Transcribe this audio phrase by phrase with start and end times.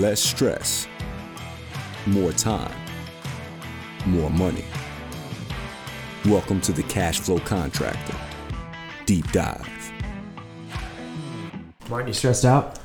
[0.00, 0.88] less stress,
[2.06, 2.72] more time,
[4.06, 4.64] more money.
[6.24, 8.16] Welcome to the Cash Flow Contractor
[9.04, 9.68] Deep Dive.
[11.90, 12.78] Martin, you stressed out?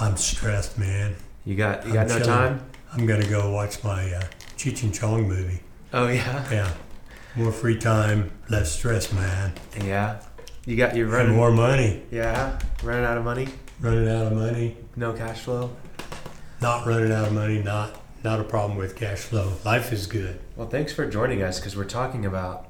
[0.00, 1.16] I'm stressed, man.
[1.44, 2.24] You got you got I'm no chilling.
[2.58, 2.66] time?
[2.92, 4.22] I'm gonna go watch my uh,
[4.56, 5.58] Cheech and Chong movie.
[5.92, 6.72] Oh yeah, Yeah,
[7.34, 10.20] more free time, less stress, man, yeah.
[10.66, 11.36] You got you're and running.
[11.36, 12.02] more money.
[12.12, 13.48] Yeah, running out of money.
[13.80, 15.70] Running out of money, No cash flow.
[16.64, 19.52] Not running out of money, not not a problem with cash flow.
[19.66, 20.40] Life is good.
[20.56, 22.68] Well, thanks for joining us because we're talking about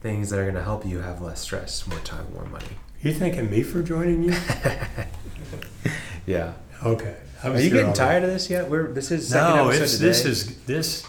[0.00, 2.78] things that are going to help you have less stress, more time, more money.
[3.02, 4.34] You thanking me for joining you?
[6.26, 6.54] Yeah.
[6.82, 7.16] Okay.
[7.42, 8.70] Are you getting tired of this yet?
[8.70, 10.06] We're this is second No, episode it's today.
[10.06, 11.06] this is this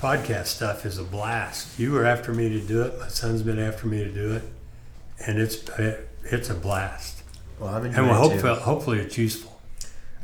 [0.00, 1.78] podcast stuff is a blast.
[1.78, 2.98] You were after me to do it.
[2.98, 4.42] My son's been after me to do it,
[5.24, 5.62] and it's
[6.24, 7.22] it's a blast.
[7.60, 9.55] well, I'm And we'll it hopefully, hopefully it's useful.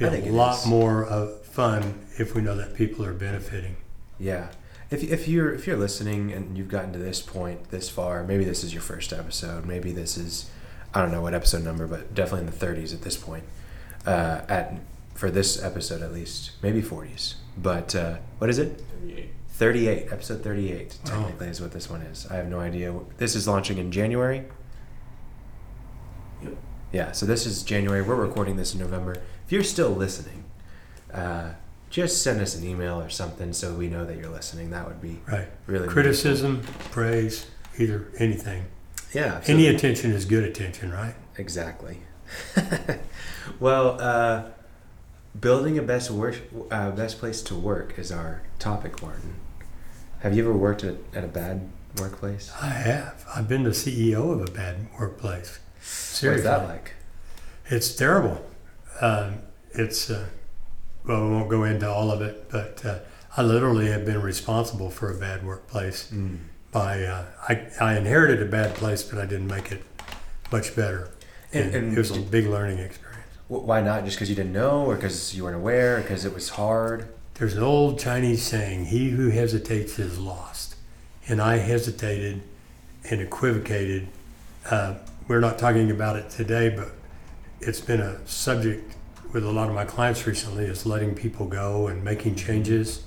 [0.02, 0.66] Be I a think it lot is.
[0.66, 3.76] more of fun if we know that people are benefiting.
[4.18, 4.48] Yeah.
[4.90, 8.44] If, if you're if you're listening and you've gotten to this point this far, maybe
[8.44, 9.64] this is your first episode.
[9.64, 10.50] Maybe this is
[10.94, 13.44] I don't know what episode number, but definitely in the 30s at this point.
[14.06, 14.74] Uh, at
[15.14, 17.34] for this episode at least, maybe 40s.
[17.56, 18.82] But uh, what is it?
[19.00, 19.30] 38.
[19.48, 20.06] 38.
[20.12, 21.08] Episode 38 Oh.
[21.08, 22.26] technically is what this one is.
[22.30, 22.94] I have no idea.
[23.18, 24.44] This is launching in January.
[26.42, 26.56] Yep.
[26.92, 28.02] Yeah, so this is January.
[28.02, 29.16] We're recording this in November.
[29.52, 30.44] If you're still listening,
[31.12, 31.50] uh,
[31.90, 34.70] just send us an email or something so we know that you're listening.
[34.70, 35.46] That would be Right.
[35.66, 37.44] really Criticism, praise,
[37.76, 38.64] either anything.
[39.12, 41.14] Yeah, so- Any attention is good attention, right?
[41.36, 41.98] exactly.
[43.60, 44.44] well, uh,
[45.38, 46.36] building a best work,
[46.70, 49.34] uh, best place to work is our topic, Martin.
[50.20, 52.50] Have you ever worked at, at a bad workplace?
[52.58, 53.26] I have.
[53.36, 55.58] I've been the CEO of a bad workplace.
[55.76, 56.38] What Seriously.
[56.38, 56.92] is that like?
[57.66, 58.46] It's terrible.
[59.02, 59.40] Um,
[59.72, 60.26] it's, uh,
[61.06, 62.98] well, we won't go into all of it, but uh,
[63.36, 66.10] I literally have been responsible for a bad workplace.
[66.12, 66.38] Mm.
[66.70, 69.82] By uh, I, I inherited a bad place, but I didn't make it
[70.50, 71.10] much better.
[71.52, 73.18] And- And, and it was a big learning experience.
[73.48, 74.04] Why not?
[74.06, 77.08] Just because you didn't know, or because you weren't aware, or because it was hard?
[77.34, 80.76] There's an old Chinese saying, "He who hesitates is lost,"
[81.28, 82.40] and I hesitated
[83.10, 84.08] and equivocated.
[84.70, 84.94] Uh,
[85.28, 86.92] we're not talking about it today, but
[87.62, 88.96] it's been a subject
[89.32, 90.64] with a lot of my clients recently.
[90.64, 93.04] Is letting people go and making changes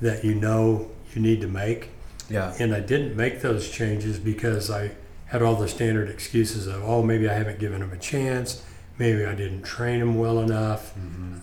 [0.00, 1.90] that you know you need to make.
[2.28, 2.54] Yeah.
[2.58, 4.92] And I didn't make those changes because I
[5.26, 8.64] had all the standard excuses of, oh, maybe I haven't given them a chance.
[8.98, 10.94] Maybe I didn't train them well enough.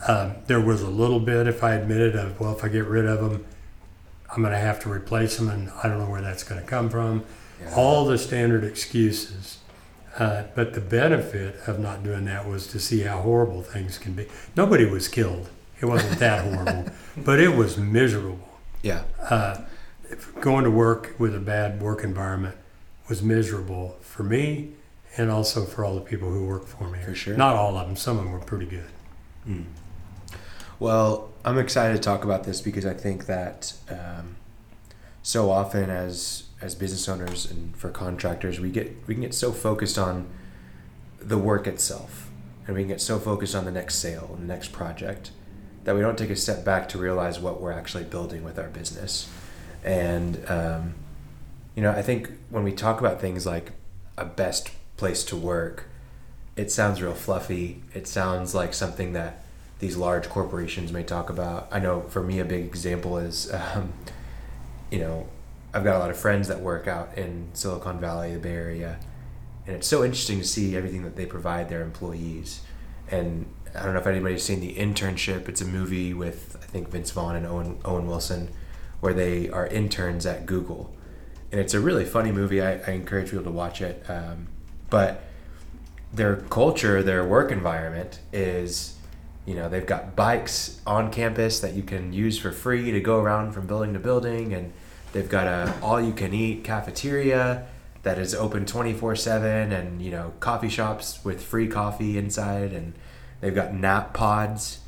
[0.08, 3.06] Um, there was a little bit, if I admitted, of, well, if I get rid
[3.06, 3.46] of them,
[4.32, 6.68] I'm going to have to replace them, and I don't know where that's going to
[6.68, 7.24] come from.
[7.62, 7.74] Yeah.
[7.76, 9.60] All the standard excuses.
[10.18, 14.14] Uh, but the benefit of not doing that was to see how horrible things can
[14.14, 14.28] be.
[14.56, 15.50] Nobody was killed.
[15.82, 18.48] It wasn't that horrible, but it was miserable
[18.84, 19.04] Yeah.
[19.30, 19.62] uh,
[20.40, 22.56] going to work with a bad work environment
[23.10, 24.72] was miserable for me
[25.18, 27.00] and also for all the people who work for me.
[27.04, 27.36] For sure.
[27.36, 27.96] Not all of them.
[27.96, 28.90] Some of them were pretty good.
[29.48, 29.66] Mm.
[30.80, 34.36] Well, I'm excited to talk about this because I think that um,
[35.22, 39.52] so often as as business owners and for contractors, we get we can get so
[39.52, 40.28] focused on
[41.20, 42.30] the work itself,
[42.66, 45.32] and we can get so focused on the next sale and the next project
[45.84, 48.70] that we don't take a step back to realize what we're actually building with our
[48.70, 49.30] business.
[49.84, 50.96] And um,
[51.76, 53.74] you know, I think when we talk about things like
[54.18, 55.90] a best place to work,
[56.56, 57.84] it sounds real fluffy.
[57.94, 59.44] It sounds like something that
[59.80, 61.68] these large corporations may talk about.
[61.72, 63.92] I know for me, a big example is, um,
[64.90, 65.28] you know,
[65.74, 69.00] I've got a lot of friends that work out in Silicon Valley, the Bay Area,
[69.66, 72.62] and it's so interesting to see everything that they provide their employees.
[73.10, 75.50] And I don't know if anybody's seen the internship.
[75.50, 78.50] It's a movie with I think Vince Vaughn and Owen Owen Wilson,
[79.00, 80.94] where they are interns at Google,
[81.52, 82.62] and it's a really funny movie.
[82.62, 84.04] I, I encourage people to watch it.
[84.08, 84.48] Um,
[84.92, 85.24] but
[86.14, 88.96] their culture, their work environment is,
[89.48, 93.20] you know, they've got bikes on campus that you can use for free to go
[93.20, 94.72] around from building to building, and
[95.14, 97.66] they've got a all-you-can-eat cafeteria
[98.04, 102.94] that is open 24/7, and you know, coffee shops with free coffee inside, and
[103.40, 104.80] they've got nap pods,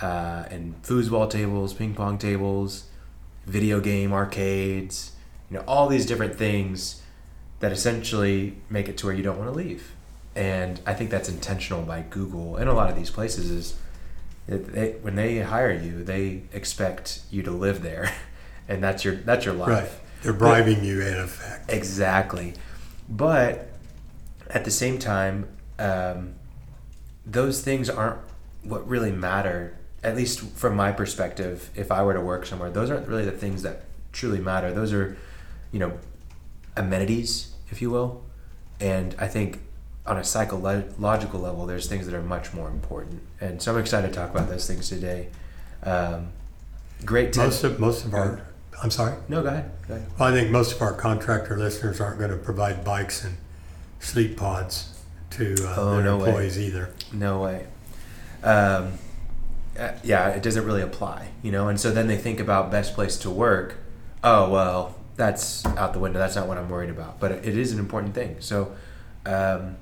[0.00, 2.84] uh, and foosball tables, ping pong tables,
[3.46, 5.12] video game arcades,
[5.50, 7.02] you know, all these different things
[7.60, 9.94] that essentially make it to where you don't want to leave.
[10.34, 13.74] And I think that's intentional by Google and a lot of these places is
[14.46, 18.12] that they, when they hire you, they expect you to live there,
[18.70, 19.68] and that's your that's your life.
[19.68, 19.90] Right.
[20.22, 21.72] They're bribing you in effect.
[21.72, 22.54] Exactly.
[23.08, 23.68] But
[24.48, 26.34] at the same time, um,
[27.26, 28.20] those things aren't
[28.62, 32.90] what really matter at least from my perspective, if I were to work somewhere, those
[32.90, 33.82] aren't really the things that
[34.12, 34.72] truly matter.
[34.72, 35.16] Those are,
[35.72, 35.98] you know,
[36.76, 38.22] amenities, if you will.
[38.80, 39.60] And I think
[40.06, 43.20] on a psychological level, there's things that are much more important.
[43.40, 45.28] And so I'm excited to talk about those things today.
[45.82, 46.28] Um,
[47.04, 47.34] great.
[47.34, 48.46] T- most of most of our.
[48.82, 49.16] I'm sorry.
[49.28, 49.70] No, go ahead.
[49.88, 50.06] Go ahead.
[50.18, 53.36] Well, I think most of our contractor listeners aren't going to provide bikes and
[53.98, 54.98] sleep pods
[55.30, 56.64] to uh, oh, their no employees way.
[56.64, 56.94] either.
[57.12, 57.66] No way.
[58.42, 58.94] Um,
[59.78, 61.68] uh, yeah, it doesn't really apply, you know.
[61.68, 63.76] And so then they think about best place to work.
[64.24, 66.18] Oh well, that's out the window.
[66.18, 67.20] That's not what I'm worried about.
[67.20, 68.36] But it is an important thing.
[68.40, 68.72] So.
[69.26, 69.76] Um,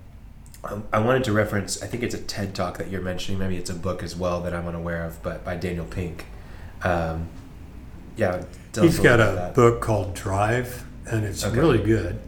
[0.92, 1.80] I wanted to reference.
[1.82, 3.38] I think it's a TED talk that you're mentioning.
[3.38, 6.26] Maybe it's a book as well that I'm unaware of, but by Daniel Pink.
[6.82, 7.28] Um,
[8.16, 8.42] yeah,
[8.82, 11.58] he's got a book called Drive, and it's okay.
[11.58, 12.18] really good.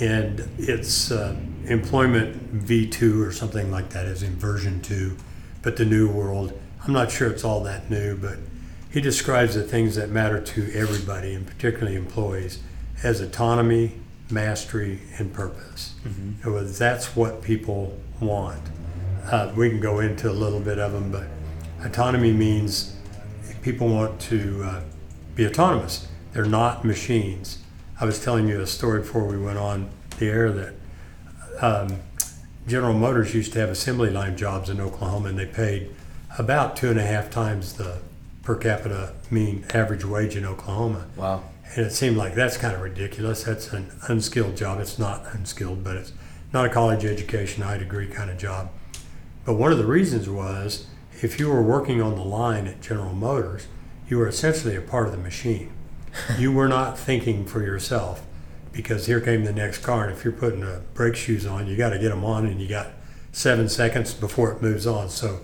[0.00, 1.36] And it's uh,
[1.66, 5.16] employment V2 or something like that, is in version two,
[5.62, 6.58] but the new world.
[6.84, 8.38] I'm not sure it's all that new, but
[8.90, 12.60] he describes the things that matter to everybody, and particularly employees,
[13.02, 13.92] as autonomy,
[14.30, 15.94] mastery, and purpose.
[16.04, 16.72] Mm-hmm.
[16.78, 18.62] that's what people want.
[19.24, 21.26] Uh, we can go into a little bit of them, but
[21.84, 22.96] autonomy means
[23.62, 24.80] people want to uh,
[25.36, 26.08] be autonomous.
[26.32, 27.58] They're not machines.
[28.00, 30.74] I was telling you a story before we went on the air that
[31.60, 32.00] um,
[32.66, 35.94] General Motors used to have assembly line jobs in Oklahoma, and they paid
[36.38, 37.98] about two and a half times the
[38.42, 41.06] per capita mean average wage in Oklahoma.
[41.16, 41.44] Wow.
[41.74, 43.44] And it seemed like that's kind of ridiculous.
[43.44, 44.80] That's an unskilled job.
[44.80, 46.12] It's not unskilled, but it's
[46.52, 48.70] not a college education, high degree kind of job.
[49.44, 50.86] But one of the reasons was
[51.22, 53.66] if you were working on the line at General Motors,
[54.08, 55.72] you were essentially a part of the machine.
[56.38, 58.24] you were not thinking for yourself
[58.72, 60.04] because here came the next car.
[60.04, 62.60] And if you're putting the brake shoes on, you got to get them on and
[62.60, 62.88] you got
[63.32, 65.08] seven seconds before it moves on.
[65.08, 65.40] So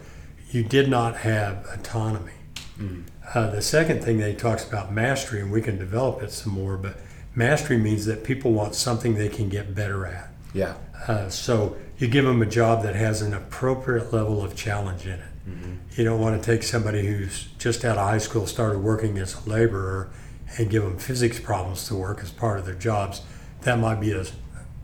[0.51, 2.33] you did not have autonomy.
[2.79, 3.05] Mm.
[3.35, 6.53] Uh, the second thing that he talks about mastery, and we can develop it some
[6.53, 6.99] more, but
[7.35, 10.29] mastery means that people want something they can get better at.
[10.53, 10.75] Yeah.
[11.07, 15.13] Uh, so you give them a job that has an appropriate level of challenge in
[15.13, 15.32] it.
[15.49, 15.75] Mm-hmm.
[15.97, 19.45] You don't want to take somebody who's just out of high school, started working as
[19.45, 20.11] a laborer,
[20.59, 23.23] and give them physics problems to work as part of their jobs.
[23.63, 24.25] That might be a,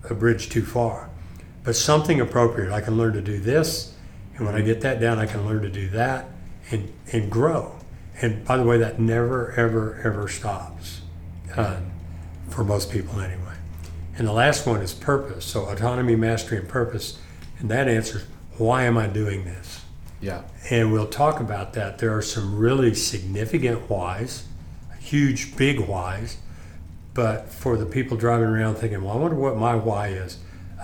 [0.08, 1.10] a bridge too far.
[1.62, 2.72] But something appropriate.
[2.72, 3.94] I can learn to do this,
[4.36, 6.28] and when I get that down, I can learn to do that
[6.70, 7.76] and, and grow.
[8.20, 11.02] And by the way, that never, ever, ever stops
[11.56, 11.80] uh,
[12.48, 13.54] for most people anyway.
[14.16, 15.44] And the last one is purpose.
[15.44, 17.18] So autonomy, mastery, and purpose.
[17.60, 18.24] And that answers
[18.56, 19.77] why am I doing this?
[20.20, 20.42] Yeah.
[20.70, 21.98] And we'll talk about that.
[21.98, 24.44] There are some really significant whys,
[24.98, 26.38] huge, big whys.
[27.14, 30.38] But for the people driving around thinking, well, I wonder what my why is.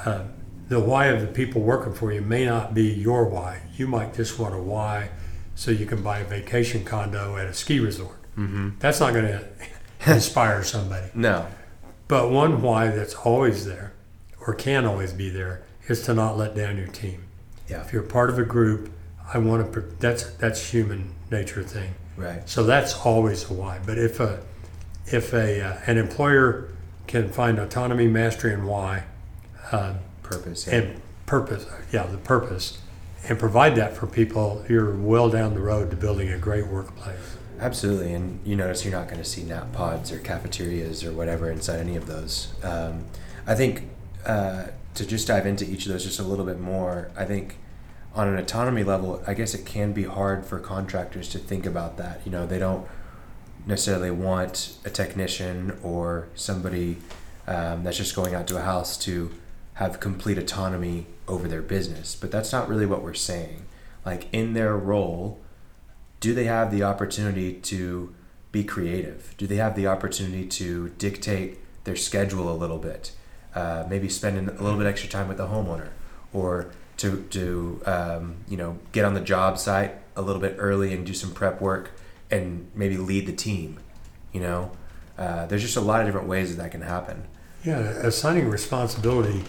[0.05, 0.25] Uh,
[0.69, 3.63] the why of the people working for you may not be your why.
[3.77, 5.11] You might just want a why
[5.55, 8.21] so you can buy a vacation condo at a ski resort.
[8.37, 8.71] Mm-hmm.
[8.79, 9.49] That's not going to
[10.07, 11.09] inspire somebody.
[11.15, 11.47] No.
[12.09, 13.93] But one why that's always there,
[14.47, 17.25] or can always be there, is to not let down your team.
[17.69, 17.83] Yeah.
[17.83, 18.91] If you're part of a group,
[19.33, 19.81] I want to.
[19.99, 21.95] That's that's human nature thing.
[22.17, 22.49] Right.
[22.49, 23.81] So that's always a why.
[23.85, 24.41] But if a
[25.07, 26.69] if a uh, an employer
[27.07, 29.05] can find autonomy, mastery, and why,
[29.73, 30.75] uh, purpose, yeah.
[30.75, 32.79] and purpose, yeah, the purpose,
[33.29, 37.37] and provide that for people, you're well down the road to building a great workplace.
[37.61, 41.51] Absolutely, and you notice you're not going to see nap pods or cafeterias or whatever
[41.51, 42.53] inside any of those.
[42.63, 43.05] Um,
[43.47, 43.85] I think
[44.27, 47.57] uh, to just dive into each of those just a little bit more, I think
[48.15, 51.97] on an autonomy level, I guess it can be hard for contractors to think about
[51.97, 52.21] that.
[52.25, 52.87] You know, they don't
[53.67, 56.99] necessarily want a technician or somebody
[57.47, 59.31] um, that's just going out to a house to
[59.75, 62.15] have complete autonomy over their business.
[62.15, 63.65] But that's not really what we're saying.
[64.07, 65.41] Like in their role,
[66.21, 68.15] do they have the opportunity to
[68.53, 69.35] be creative?
[69.37, 73.13] Do they have the opportunity to dictate their schedule a little bit?
[73.55, 75.91] Uh, maybe spending a little bit extra time with the homeowner,
[76.33, 80.95] or to to um, you know get on the job site a little bit early
[80.95, 81.91] and do some prep work
[82.31, 83.79] and maybe lead the team.
[84.33, 84.73] You know,
[85.19, 87.25] uh, there's just a lot of different ways that that can happen.
[87.65, 89.45] Yeah, assigning responsibility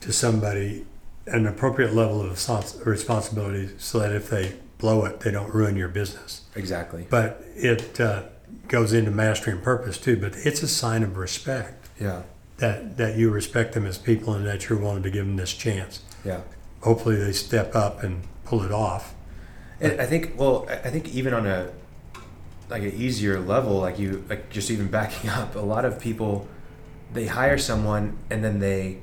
[0.00, 0.86] to somebody
[1.26, 5.88] an appropriate level of responsibility so that if they blow it, they don't ruin your
[5.88, 6.42] business.
[6.54, 7.06] Exactly.
[7.08, 8.24] But it uh,
[8.68, 10.16] goes into mastery and purpose too.
[10.16, 11.88] But it's a sign of respect.
[12.00, 12.22] Yeah.
[12.58, 15.52] That that you respect them as people and that you're willing to give them this
[15.52, 16.00] chance.
[16.24, 16.40] Yeah.
[16.82, 19.14] Hopefully they step up and pull it off.
[19.80, 21.70] And I think well, I think even on a
[22.68, 26.48] like an easier level, like you like just even backing up, a lot of people
[27.12, 28.98] they hire someone and then they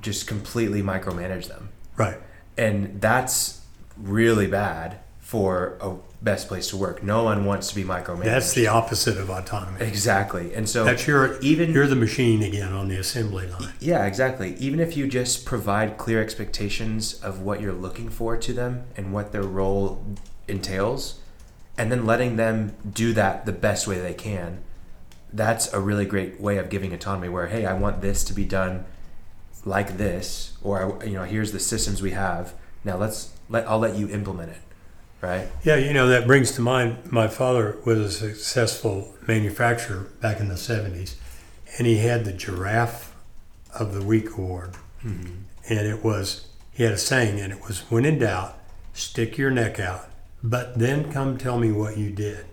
[0.00, 1.70] just completely micromanage them.
[1.96, 2.18] Right.
[2.56, 3.62] And that's
[3.96, 7.02] really bad for a best place to work.
[7.02, 8.24] No one wants to be micromanaged.
[8.24, 9.84] That's the opposite of autonomy.
[9.84, 10.54] exactly.
[10.54, 13.74] And so That's your even you're the machine again on the assembly line.
[13.78, 14.54] Yeah, exactly.
[14.54, 19.12] Even if you just provide clear expectations of what you're looking for to them and
[19.12, 20.02] what their role
[20.48, 21.20] entails,
[21.76, 24.64] and then letting them do that the best way they can,
[25.30, 27.28] that's a really great way of giving autonomy.
[27.28, 28.86] Where hey, I want this to be done
[29.66, 32.54] like this, or you know, here's the systems we have.
[32.82, 34.62] Now let's let I'll let you implement it,
[35.20, 35.48] right?
[35.64, 40.48] Yeah, you know that brings to mind my father was a successful manufacturer back in
[40.48, 41.14] the '70s,
[41.76, 43.14] and he had the Giraffe
[43.78, 45.42] of the Week award, mm-hmm.
[45.68, 48.58] and it was he had a saying, and it was when in doubt,
[48.92, 50.08] stick your neck out,
[50.42, 52.46] but then come tell me what you did.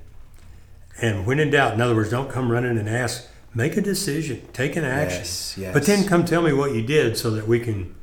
[1.02, 3.28] And when in doubt, in other words, don't come running and ask.
[3.54, 5.74] Make a decision, take an action, Yes, yes.
[5.74, 7.96] but then come tell me what you did so that we can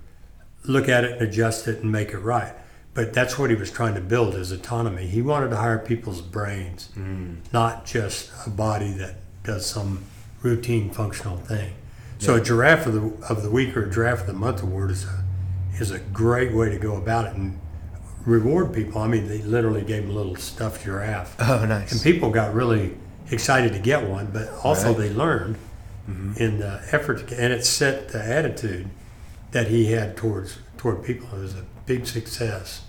[0.64, 2.54] look at it and adjust it and make it right.
[2.95, 5.07] But that's what he was trying to build his autonomy.
[5.07, 7.37] He wanted to hire people's brains, mm.
[7.53, 10.05] not just a body that does some
[10.43, 11.73] routine functional thing.
[12.19, 14.91] So a giraffe of the of the week or a giraffe of the month award
[14.93, 15.25] is a
[15.81, 17.59] is a great way to go about it and
[18.27, 19.01] reward people.
[19.01, 21.91] I mean, they literally gave him a little stuffed giraffe, Oh, nice.
[21.93, 22.95] and people got really
[23.31, 24.27] excited to get one.
[24.33, 24.99] But also Right.
[24.99, 25.57] they learned
[26.09, 26.35] mm-hmm.
[26.37, 28.89] in the effort, to, get- and it set the attitude
[29.53, 31.27] that he had towards toward people.
[31.37, 31.65] Was a
[31.97, 32.83] big success.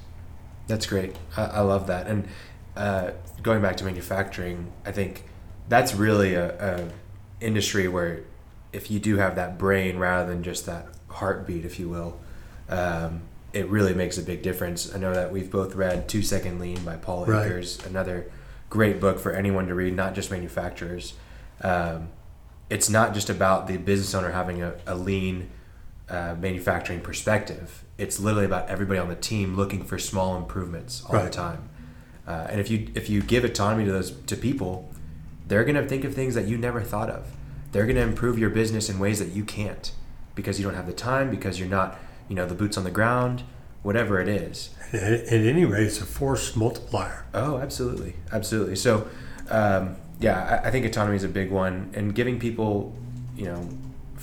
[0.67, 1.15] That's great.
[1.35, 2.07] I, I love that.
[2.07, 2.27] And
[2.75, 5.25] uh, going back to manufacturing, I think
[5.67, 6.89] that's really a, a
[7.41, 8.21] industry where
[8.71, 12.19] if you do have that brain rather than just that heartbeat, if you will,
[12.69, 14.93] um, it really makes a big difference.
[14.95, 17.45] I know that we've both read Two Second Lean by Paul Right.
[17.45, 18.31] Akers, another
[18.69, 21.13] great book for anyone to read, not just manufacturers.
[21.61, 22.09] Um,
[22.69, 25.51] it's not just about the business owner having a, a lean
[26.09, 27.82] uh, manufacturing perspective.
[27.97, 31.69] It's literally about everybody on the team looking for small improvements all the time.
[32.27, 34.91] Uh, and if you if you give autonomy to those to people,
[35.47, 37.27] they're gonna think of things that you never thought of.
[37.71, 39.91] They're gonna improve your business in ways that you can't
[40.35, 42.91] because you don't have the time, because you're not you know the boots on the
[42.91, 43.43] ground,
[43.83, 44.69] whatever it is.
[44.93, 47.25] At, at any rate, it's a force multiplier.
[47.33, 48.75] Oh, absolutely, absolutely.
[48.75, 49.07] So,
[49.49, 52.95] um, yeah, I, I think autonomy is a big one, and giving people,
[53.35, 53.67] you know,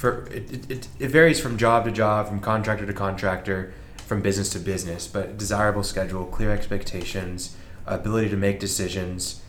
[0.00, 3.72] for it, it, it, it varies from job to job, from contractor to contractor,
[4.06, 5.06] from business to business.
[5.06, 7.54] But desirable schedule, clear expectations,
[7.86, 9.42] ability to make decisions,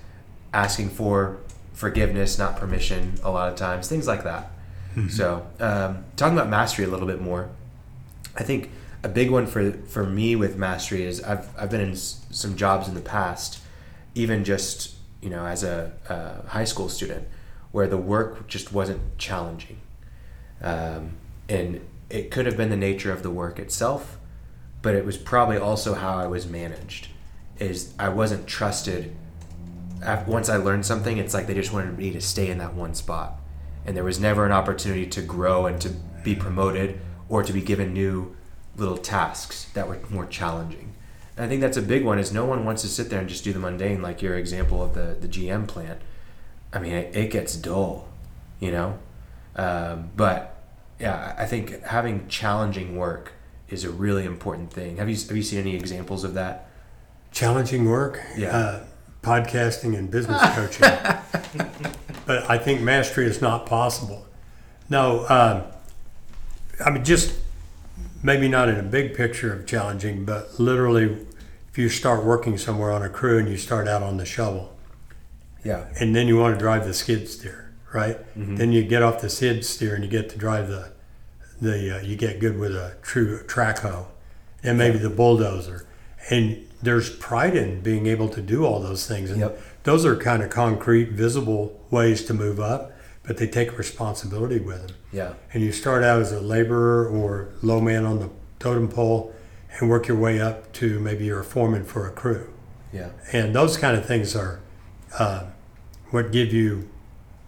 [0.53, 1.37] asking for
[1.73, 3.13] forgiveness, not permission.
[3.23, 4.51] A lot of times, things like that.
[5.09, 7.47] So, um, talking about mastery a little bit more.
[8.35, 8.69] I think
[9.03, 12.57] a big one for for me with mastery is I've I've been in s- some
[12.57, 13.59] jobs in the past,
[14.15, 17.25] even just you know as a, a high school student,
[17.71, 19.77] where the work just wasn't challenging,
[20.61, 21.13] um,
[21.49, 24.17] and it could have been the nature of the work itself,
[24.81, 27.07] but it was probably also how I was managed.
[27.59, 29.15] Is I wasn't trusted.
[30.25, 32.95] Once I learned something, it's like they just wanted me to stay in that one
[32.95, 33.39] spot,
[33.85, 35.89] and there was never an opportunity to grow and to
[36.23, 36.99] be promoted
[37.29, 38.35] or to be given new
[38.75, 40.93] little tasks that were more challenging.
[41.37, 42.19] And I think that's a big one.
[42.19, 44.83] Is no one wants to sit there and just do the mundane, like your example
[44.83, 46.01] of the the GM plant.
[46.73, 48.07] I mean, it, it gets dull,
[48.59, 48.97] you know.
[49.55, 50.50] Um, but
[51.01, 53.33] yeah, I think having challenging work
[53.69, 54.97] is a really important thing.
[54.97, 56.67] Have you have you seen any examples of that?
[57.31, 58.55] Challenging work, Yeah.
[58.55, 58.83] uh,
[59.23, 60.81] podcasting, and business coaching.
[62.25, 64.25] but I think mastery is not possible.
[64.89, 65.63] No, um,
[66.85, 67.33] I mean, just
[68.23, 71.25] maybe not in a big picture of challenging, but literally,
[71.71, 74.75] if you start working somewhere on a crew and you start out on the shovel,
[75.63, 75.85] Yeah.
[75.99, 77.60] and then you want to drive the skid steer,
[77.93, 78.17] right?
[78.35, 80.91] Then you get off the skid steer and you get to drive the
[81.61, 84.07] the uh, you get good with a true track hoe,
[84.63, 85.85] and maybe the bulldozer,
[86.31, 89.61] and there's pride in being able to do all those things, and Yep.
[89.83, 94.87] those are kind of concrete, visible ways to move up, but they take responsibility with
[94.87, 94.95] them.
[95.11, 95.33] Yeah.
[95.53, 99.31] And you start out as a laborer or low man on the totem pole,
[99.79, 102.49] and work your way up to maybe you're a foreman for a crew
[102.91, 103.09] Yeah.
[103.31, 104.59] and those kind of things are
[105.19, 105.43] uh,
[106.09, 106.89] what give you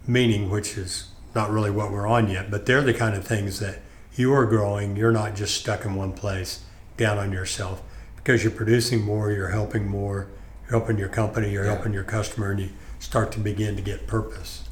[0.06, 3.60] meaning, which is not really what we're on yet, but they're the kind of things
[3.60, 3.80] that
[4.14, 4.96] you are growing.
[4.96, 6.62] You're not just stuck in one place,
[6.96, 7.82] down on yourself,
[8.16, 10.28] because you're producing more, you're helping more,
[10.62, 11.74] you're helping your company, you're Yeah.
[11.74, 12.68] helping your customer, and you
[13.00, 14.62] start to begin to get purpose.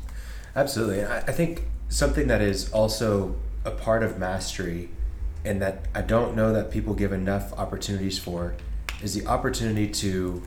[0.55, 1.01] Absolutely.
[1.01, 3.35] And I, I think something that is also
[3.65, 4.89] a part of mastery
[5.45, 8.55] and that I don't know that people give enough opportunities for
[9.03, 10.43] is the opportunity to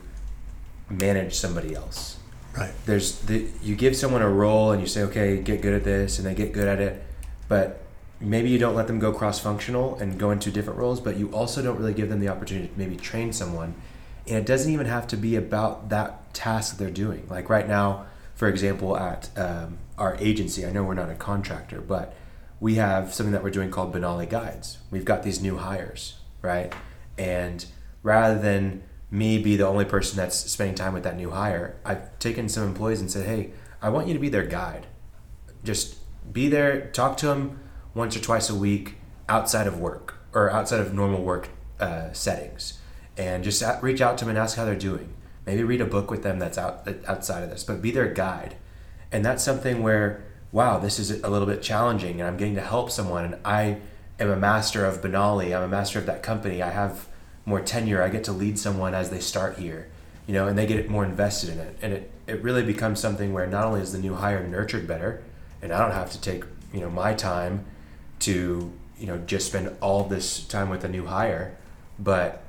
[0.88, 2.16] manage somebody else.
[2.56, 2.72] Right.
[2.86, 6.18] There's the you give someone a role and you say, okay, get good at this,
[6.18, 7.02] and they get good at it,
[7.48, 7.82] but
[8.20, 11.30] maybe you don't let them go cross functional and go into different roles, but you
[11.32, 13.74] also don't really give them the opportunity to maybe train someone
[14.26, 17.26] and it doesn't even have to be about that task they're doing.
[17.28, 21.80] Like right now, for example, at um, our agency, I know we're not a contractor,
[21.80, 22.14] but
[22.58, 24.78] we have something that we're doing called Benali Guides.
[24.90, 26.72] We've got these new hires, right?
[27.16, 27.64] And
[28.02, 32.18] rather than me be the only person that's spending time with that new hire, I've
[32.18, 34.86] taken some employees and said, hey, I want you to be their guide.
[35.62, 35.96] Just
[36.32, 37.60] be there, talk to them
[37.94, 38.96] once or twice a week
[39.28, 41.48] outside of work or outside of normal work
[41.80, 42.78] uh, settings,
[43.16, 45.14] and just reach out to them and ask how they're doing.
[45.46, 48.56] Maybe read a book with them that's out outside of this, but be their guide.
[49.12, 52.60] And that's something where, wow, this is a little bit challenging, and I'm getting to
[52.60, 53.78] help someone, and I
[54.18, 55.56] am a master of Benali.
[55.56, 56.62] I'm a master of that company.
[56.62, 57.08] I have
[57.46, 58.02] more tenure.
[58.02, 59.88] I get to lead someone as they start here,
[60.26, 63.32] you know, and they get more invested in it, and it it really becomes something
[63.32, 65.22] where not only is the new hire nurtured better,
[65.62, 67.64] and I don't have to take you know my time
[68.20, 71.56] to you know just spend all this time with a new hire,
[71.98, 72.42] but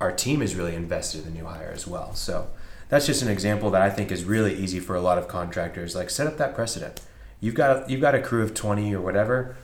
[0.00, 2.14] our team is really invested in the new hire as well.
[2.14, 2.48] So
[2.88, 5.94] that's just an example that I think is really easy for a lot of contractors.
[5.94, 7.00] Like set up that precedent.
[7.40, 9.56] You've got you've got a crew of twenty or whatever.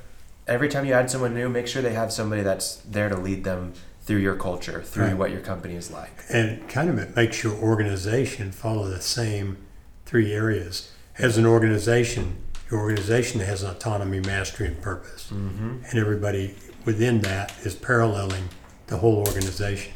[0.47, 3.45] Every time you add someone new, make sure they have somebody that's there to lead
[3.45, 3.75] them
[4.09, 5.19] through your culture, through right.
[5.19, 6.23] what your company is like.
[6.31, 9.59] And kind of it makes your organization follow the same
[10.07, 10.91] three areas.
[11.19, 12.38] As an organization,
[12.71, 15.31] your organization has autonomy, mastery, and purpose.
[15.31, 15.85] Mm-hmm.
[15.85, 18.49] And everybody within that is paralleling
[18.87, 19.93] the whole organization.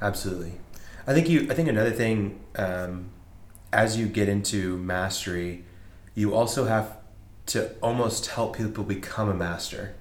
[0.00, 0.52] Absolutely.
[1.08, 1.48] I think you.
[1.50, 3.10] I think another thing, um,
[3.72, 5.64] as you get into mastery,
[6.14, 6.98] you also have
[7.46, 9.96] to almost help people become a master.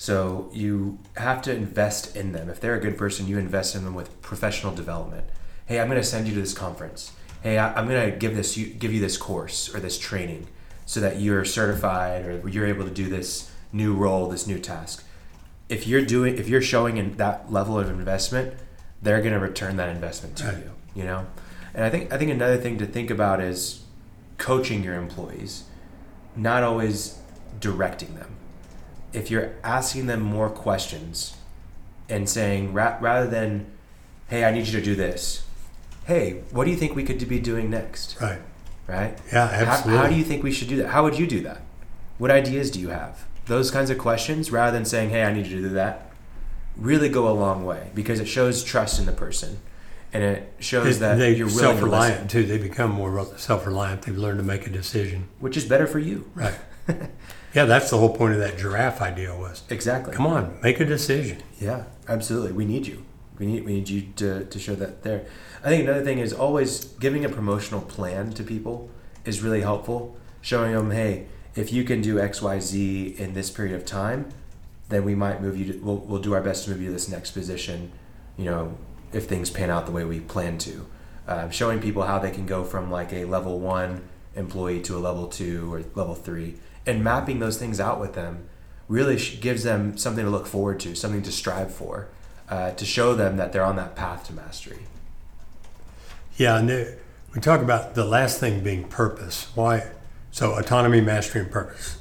[0.00, 2.48] So you have to invest in them.
[2.48, 5.26] If they're a good person, you invest in them with professional development.
[5.66, 7.12] Hey, I'm going to send you to this conference.
[7.42, 10.46] Hey, I, am going to give this you, give you this course or this training
[10.86, 15.04] so that you're certified or you're able to do this new role, this new task.
[15.68, 18.54] If you're doing, if you're showing in that level of investment,
[19.02, 20.56] they're going to return that investment to right.
[20.56, 20.70] you.
[20.94, 21.26] You know,
[21.74, 23.84] and I think I think another thing to think about is
[24.38, 25.64] coaching your employees,
[26.34, 27.18] not always
[27.60, 28.38] directing them
[29.12, 31.36] if you're asking them more questions
[32.08, 33.66] and saying ra- rather than
[34.28, 35.44] hey i need you to do this
[36.06, 38.20] hey what do you think we could be doing next?
[38.20, 38.40] Right.
[38.86, 39.16] Right?
[39.32, 40.88] Yeah absolutely how, how do you think we should do that?
[40.88, 41.60] How would you do that?
[42.18, 43.24] What ideas do you have?
[43.46, 46.10] Those kinds of questions rather than saying hey i need you to do that
[46.76, 49.58] really go a long way because it shows trust in the person
[50.12, 52.46] and it shows that they you're self-reliant to too.
[52.46, 54.02] They become more self-reliant.
[54.02, 55.28] They've learned to make a decision.
[55.38, 56.30] Which is better for you.
[56.34, 56.54] Right
[57.54, 59.62] Yeah, that's the whole point of that giraffe idea was.
[59.70, 60.14] Exactly.
[60.14, 61.42] Come on, make a decision.
[61.58, 62.52] Yeah, absolutely.
[62.52, 63.04] We need you.
[63.38, 65.26] We need we need you to, to show that there.
[65.64, 68.90] I think another thing is always giving a promotional plan to people
[69.24, 70.16] is really helpful.
[70.42, 74.28] Showing them, hey, if you can do X, Y, Z in this period of time,
[74.88, 75.72] then we might move you.
[75.72, 77.92] To, we'll we'll do our best to move you to this next position.
[78.36, 78.78] You know,
[79.12, 80.86] if things pan out the way we plan to.
[81.26, 84.02] Uh, showing people how they can go from like a level one
[84.34, 88.48] employee to a level two or level three and mapping those things out with them
[88.88, 92.08] really gives them something to look forward to, something to strive for,
[92.48, 94.80] uh, to show them that they're on that path to mastery.
[96.36, 96.96] Yeah, and
[97.34, 99.48] we talk about the last thing being purpose.
[99.54, 99.90] Why?
[100.32, 101.98] So autonomy, mastery, and purpose.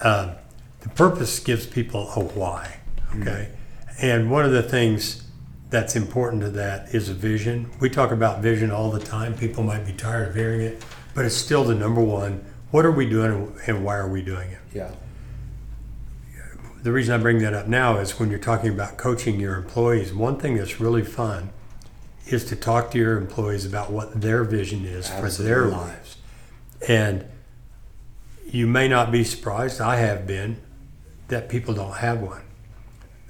[0.00, 0.32] Um,
[0.80, 2.78] the purpose gives people a why.
[3.16, 4.06] Okay, mm-hmm.
[4.06, 5.24] and one of the things
[5.70, 7.70] that's important to that is a vision.
[7.80, 9.34] We talk about vision all the time.
[9.34, 12.90] People might be tired of hearing it, but it's still the number one what are
[12.90, 14.58] we doing and why are we doing it?
[14.74, 14.90] Yeah.
[16.82, 20.12] The reason I bring that up now is when you're talking about coaching your employees,
[20.12, 21.50] one thing that's really fun
[22.26, 25.36] is to talk to your employees about what their vision is Absolutely.
[25.36, 26.16] for their lives.
[26.88, 27.24] And
[28.46, 30.60] you may not be surprised, I have been,
[31.28, 32.42] that people don't have one.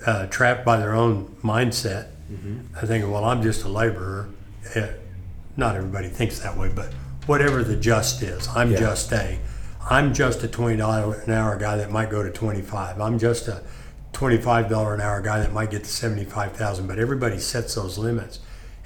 [0.07, 2.11] Uh, trapped by their own mindset.
[2.31, 2.77] Mm-hmm.
[2.77, 4.31] I think, well, I'm just a laborer.
[4.75, 4.89] Uh,
[5.57, 6.93] not everybody thinks that way, but
[7.27, 8.49] whatever the just is.
[8.49, 8.79] I'm yeah.
[8.79, 9.39] just a,
[9.89, 13.01] I'm just a twenty dollar an hour guy that might go to twenty five.
[13.01, 13.63] I'm just a
[14.13, 16.87] twenty five dollar an hour guy that might get to seventy five thousand.
[16.87, 18.41] But everybody sets those limits,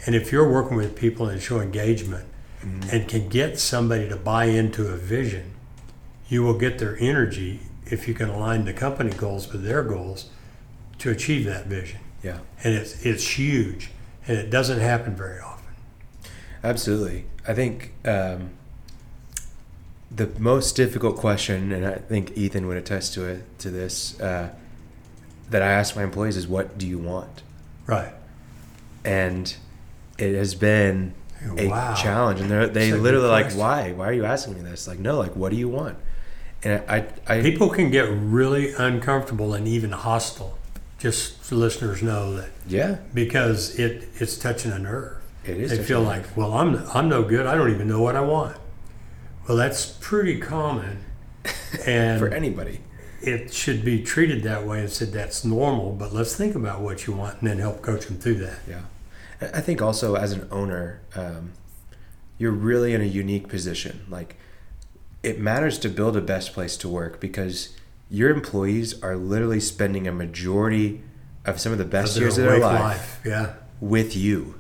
[0.05, 2.27] and if you're working with people and show engagement,
[2.63, 2.89] mm-hmm.
[2.91, 5.55] and can get somebody to buy into a vision,
[6.29, 10.31] you will get their energy if you can align the company goals with their goals
[10.99, 12.01] to achieve that vision.
[12.23, 13.91] Yeah, and it's it's huge,
[14.27, 15.75] and it doesn't happen very often.
[16.65, 17.27] Absolutely.
[17.49, 18.51] I think um,
[20.11, 24.51] the most difficult question, and I think Ethan would attest to it to this, uh,
[25.51, 27.43] that I ask my employees is, "What do you want?"
[27.87, 28.13] Right.
[29.05, 29.55] And
[30.19, 31.15] it has been
[31.57, 31.95] a wow.
[31.95, 33.93] challenge, and they're, they literally like, "Why?
[33.93, 35.97] Why are you asking me this?" Like, no, like, what do you want?
[36.65, 40.59] And I, I people can get really uncomfortable and even hostile.
[40.99, 42.49] Just so listeners know that.
[42.67, 42.97] Yeah.
[43.15, 45.16] Because it it's touching a nerve
[45.49, 45.71] It is.
[45.71, 47.47] They feel like, well, I'm I'm no good.
[47.47, 48.57] I don't even know what I want.
[49.49, 51.05] Well, that's pretty common,
[51.87, 52.81] and for anybody.
[53.23, 55.93] it should be treated that way and said that's normal.
[55.93, 58.59] But let's think about what you want and then help coach them through that.
[58.69, 58.83] Yeah.
[59.41, 61.53] I think also as an owner, um,
[62.39, 64.07] you're really in a unique position.
[64.09, 64.37] Like,
[65.23, 67.77] it matters to build a best place to work because
[68.11, 71.03] your employees are literally spending a majority
[71.45, 73.55] of some of the best years of their way life Yeah.
[73.81, 74.55] with you.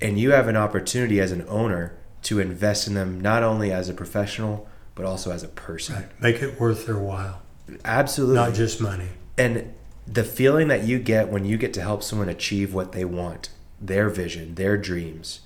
[0.00, 3.88] And you have an opportunity as an owner to invest in them not only as
[3.88, 5.94] a professional, but also as a person.
[5.96, 6.20] Right.
[6.22, 7.42] Make it worth their while,
[7.84, 8.34] Absolutely.
[8.36, 9.08] not just money.
[9.36, 9.72] And
[10.06, 13.50] the feeling that you get when you get to help someone achieve what they want,
[13.80, 15.40] their vision, their dreams,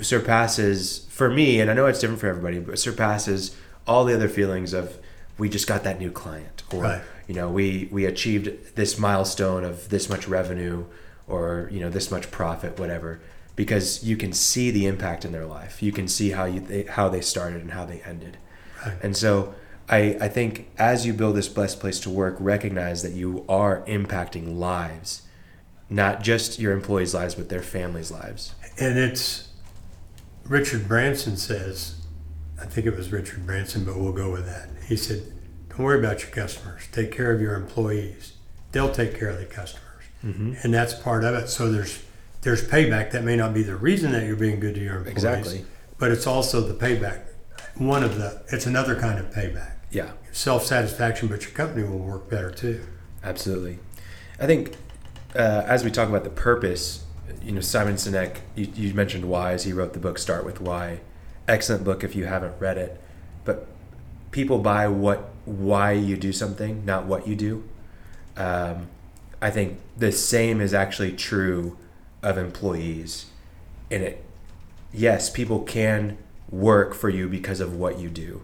[0.00, 4.28] surpasses, for me, and I know it's different for everybody, but surpasses all the other
[4.28, 4.98] feelings of
[5.38, 7.02] we just got that new client or Right.
[7.28, 10.86] you know we we achieved this milestone of this much revenue
[11.28, 13.20] or you know this much profit whatever
[13.56, 16.82] because you can see the impact in their life you can see how you they,
[16.84, 18.36] how they started and how they ended
[18.84, 18.96] Right.
[19.02, 19.54] and so
[19.88, 23.82] I, I think as you build this best place to work, recognize that you are
[23.82, 25.22] impacting lives,
[25.88, 28.54] not just your employees' lives, but their families' lives.
[28.78, 29.48] And it's
[30.44, 32.00] Richard Branson says,
[32.60, 34.68] I think it was Richard Branson, but we'll go with that.
[34.88, 35.22] He said,
[35.68, 36.82] Don't worry about your customers.
[36.90, 38.32] Take care of your employees.
[38.72, 40.04] They'll take care of the customers.
[40.24, 40.54] Mm-hmm.
[40.62, 41.48] And that's part of it.
[41.48, 42.02] So there's
[42.42, 43.10] there's payback.
[43.12, 45.12] That may not be the reason that you're being good to your employees.
[45.16, 45.64] Exactly.
[45.98, 47.22] But it's also the payback.
[47.76, 49.72] One of the it's another kind of payback.
[49.90, 52.84] Yeah, Self satisfaction, but your company will work better too.
[53.22, 53.78] absolutely.
[54.38, 54.74] I think
[55.34, 57.04] uh, as we talk about the purpose,
[57.42, 59.64] you know, Simon Sinek, you, you mentioned whys.
[59.64, 61.00] He wrote the book Start with Why.
[61.48, 63.00] Excellent book if you haven't read it.
[63.44, 63.66] But
[64.30, 67.64] people buy what why you do something, not what you do.
[68.36, 68.88] Um,
[69.40, 71.78] I think the same is actually true
[72.26, 73.26] of employees.
[73.88, 74.24] And it,
[74.92, 76.18] yes, people can
[76.50, 78.42] work for you because of what you do,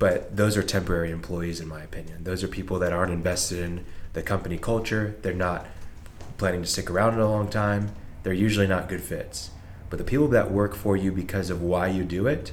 [0.00, 2.24] but those are temporary employees, in my opinion.
[2.24, 5.14] Those are people that aren't invested in the company culture.
[5.22, 5.66] They're not
[6.36, 7.92] planning to stick around in a long time.
[8.24, 9.50] They're usually not good fits.
[9.88, 12.52] But the people that work for you because of why you do it,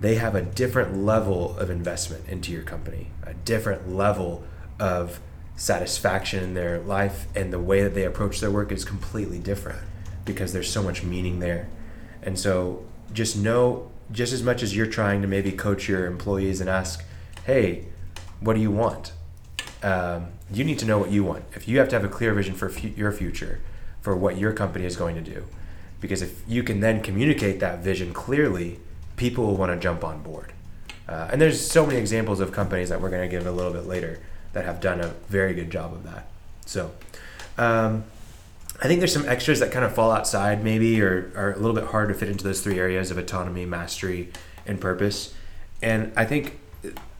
[0.00, 4.44] they have a different level of investment into your company, a different level
[4.78, 5.18] of
[5.58, 9.80] satisfaction in their life, and the way that they approach their work is completely different
[10.24, 11.68] because there's so much meaning there.
[12.22, 16.60] And so just know, just as much as you're trying to maybe coach your employees
[16.60, 17.04] and ask,
[17.44, 17.86] hey,
[18.40, 19.12] what do you want?
[19.82, 21.44] Um, you need to know what you want.
[21.54, 23.60] If you have to have a clear vision for fu- your future,
[24.00, 25.44] for what your company is going to do,
[26.00, 28.78] because if you can then communicate that vision clearly,
[29.16, 30.52] people will want to jump on board.
[31.08, 33.72] Uh, and there's so many examples of companies that we're going to give a little
[33.72, 34.20] bit later
[34.52, 36.26] that have done a very good job of that.
[36.66, 36.92] So,
[37.56, 38.04] um,
[38.80, 41.74] I think there's some extras that kind of fall outside, maybe, or are a little
[41.74, 44.30] bit hard to fit into those three areas of autonomy, mastery,
[44.66, 45.34] and purpose.
[45.82, 46.60] And I think,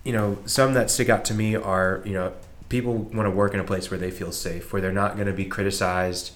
[0.04, 2.32] you know, some that stick out to me are, you know,
[2.68, 5.26] people want to work in a place where they feel safe, where they're not going
[5.26, 6.32] to be criticized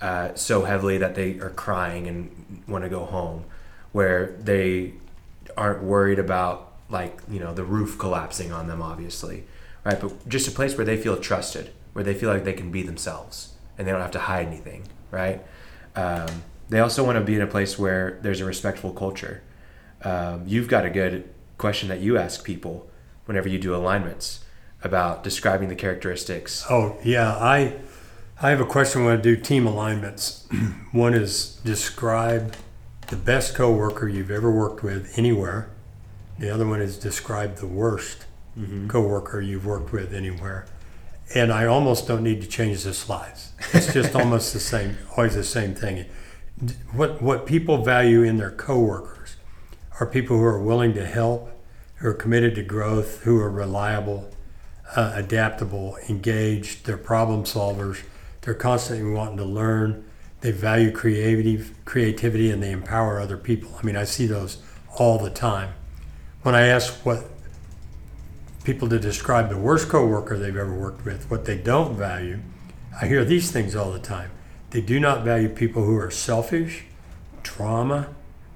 [0.00, 3.44] uh, so heavily that they are crying and want to go home,
[3.92, 4.92] where they
[5.56, 9.44] aren't worried about like you know the roof collapsing on them, obviously,
[9.86, 10.00] right?
[10.00, 12.82] But just a place where they feel trusted, where they feel like they can be
[12.82, 15.46] themselves and they don't have to hide anything, right?
[15.94, 19.44] Um, they also want to be in a place where there's a respectful culture.
[20.02, 22.88] Um, you've got a good question that you ask people
[23.26, 24.44] whenever you do alignments
[24.82, 26.64] about describing the characteristics.
[26.68, 27.76] Oh yeah, I
[28.42, 30.48] I have a question when I do team alignments.
[30.92, 32.56] One is describe
[33.06, 35.70] the best coworker you've ever worked with anywhere.
[36.40, 38.26] The other one is describe the worst
[38.88, 40.66] coworker you've worked with anywhere.
[41.34, 43.52] And I almost don't need to change the slides.
[43.72, 46.06] It's just almost the same, always the same thing.
[46.92, 49.36] What what people value in their coworkers
[50.00, 51.50] are people who are willing to help,
[51.96, 54.30] who are committed to growth, who are reliable,
[54.94, 56.86] uh, adaptable, engaged.
[56.86, 58.02] They're problem solvers.
[58.42, 60.04] They're constantly wanting to learn.
[60.40, 63.74] They value creative creativity and they empower other people.
[63.78, 64.58] I mean, I see those
[64.98, 65.74] all the time.
[66.42, 67.28] When I ask what
[68.66, 72.40] people to describe the worst coworker they've ever worked with, what they don't value,
[73.00, 74.32] I hear these things all the time.
[74.70, 76.84] They do not value people who are selfish,
[77.44, 78.08] drama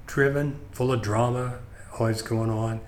[0.09, 1.61] driven, full of drama,
[1.97, 2.81] always going on,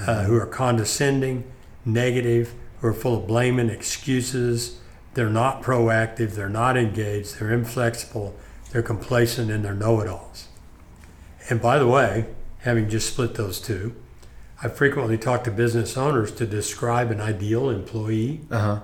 [0.00, 1.44] uh, who are condescending,
[1.84, 4.80] negative, who are full of blame and excuses.
[5.12, 8.34] They're not proactive, they're not engaged, they're inflexible,
[8.72, 10.48] they're complacent, and they're know it alls.
[11.50, 12.28] And by the way,
[12.60, 13.94] having just split those two,
[14.62, 18.42] I frequently talk to business owners to describe an ideal employee.
[18.50, 18.80] Uh huh.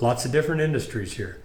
[0.00, 1.42] Lots of different industries here.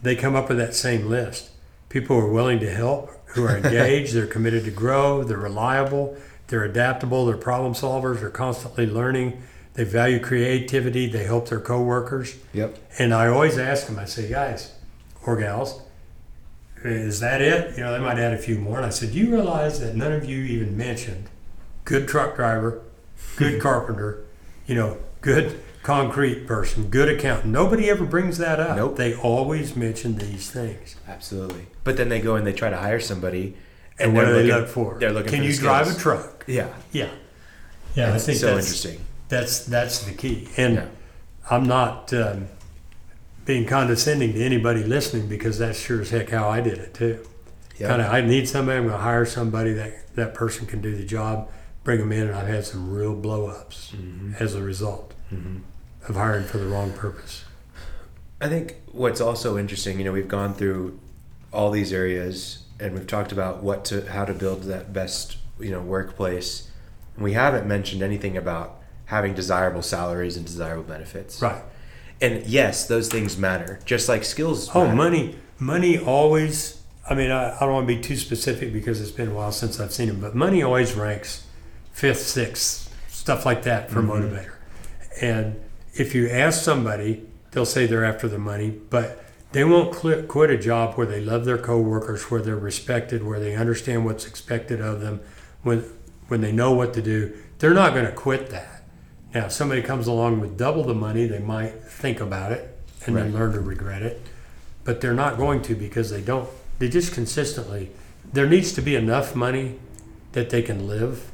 [0.00, 1.50] They come up with that same list.
[1.88, 6.16] people who are willing to help, who are engaged, they're committed to grow, they're reliable,
[6.48, 9.42] they're adaptable, they're problem solvers, they're constantly learning,
[9.74, 12.36] they value creativity, they help their coworkers.
[12.52, 12.78] Yep.
[12.98, 14.74] And I always ask them, I say, guys
[15.24, 15.82] or gals,
[16.82, 17.76] is that it?
[17.76, 18.78] You know, they might add a few more.
[18.78, 21.28] And I said, do you realize that none of you even mentioned
[21.84, 22.82] good truck driver,
[23.36, 24.24] good carpenter,
[24.66, 27.52] you know, good concrete person, good accountant.
[27.52, 28.76] Nobody ever brings that up.
[28.76, 28.96] Nope.
[28.96, 30.96] They always mention these things.
[31.08, 31.66] Absolutely.
[31.84, 33.56] But then they go and they try to hire somebody,
[33.98, 34.96] And, what do they looking- look for?
[34.98, 36.44] They're looking Can for you drive a truck?
[36.46, 36.68] Yeah.
[36.92, 37.10] Yeah.
[37.94, 39.04] Yeah, I think so that's, interesting.
[39.28, 40.48] That's that's the key.
[40.56, 40.86] And Yeah.
[41.50, 42.46] I'm not um,
[43.44, 47.18] being condescending to anybody listening because that's sure as heck how I did it too.
[47.78, 47.88] Yeah.
[47.88, 48.78] Kind of, I need somebody.
[48.78, 51.50] I'm going to hire somebody that that person can do the job.
[51.84, 54.40] Bring them in, and I've had some real blow ups Mhm.
[54.40, 55.62] as a result Mhm.
[56.08, 57.44] of hiring for the wrong purpose.
[58.40, 60.98] I think what's also interesting, you know, we've gone through
[61.52, 65.70] all these areas and we've talked about what to how to build that best, you
[65.70, 66.68] know, workplace.
[67.18, 71.42] We haven't mentioned anything about having desirable salaries and desirable benefits.
[71.42, 71.62] Right.
[72.20, 74.70] And yes, those things matter, just like skills.
[74.74, 74.96] Oh, matter.
[74.96, 76.78] money, money always.
[77.10, 79.52] I mean, I, I don't want to be too specific because it's been a while
[79.52, 81.42] since I've seen him, but money always ranks
[81.92, 84.08] fifth, sixth, stuff like that for Mhm.
[84.08, 84.52] motivator.
[85.20, 85.56] And
[85.94, 90.50] if you ask somebody, they'll say they're after the money, but they won't quit, quit
[90.50, 94.80] a job where they love their coworkers, where they're respected, where they understand what's expected
[94.80, 95.20] of them,
[95.62, 95.84] when
[96.28, 97.30] when they know what to do.
[97.58, 98.84] They're not going to quit that.
[99.34, 102.74] Now, if somebody comes along with double the money, they might think about it
[103.04, 104.18] and then learn to regret it.
[104.84, 106.48] But they're not going to because they don't.
[106.78, 107.90] They just consistently.
[108.32, 109.78] There needs to be enough money
[110.32, 111.30] that they can live.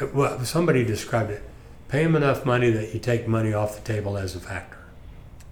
[0.00, 1.42] Uh, Well, somebody described it.
[1.88, 4.78] Pay them enough money that you take money off the table as a factor,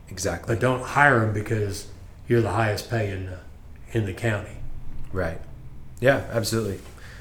[0.09, 0.54] Exactly.
[0.54, 1.87] but don't hire them because
[2.26, 3.38] you're the highest pay in the
[3.92, 4.57] in the county.
[5.12, 5.40] Right.
[6.00, 6.80] Yeah, absolutely.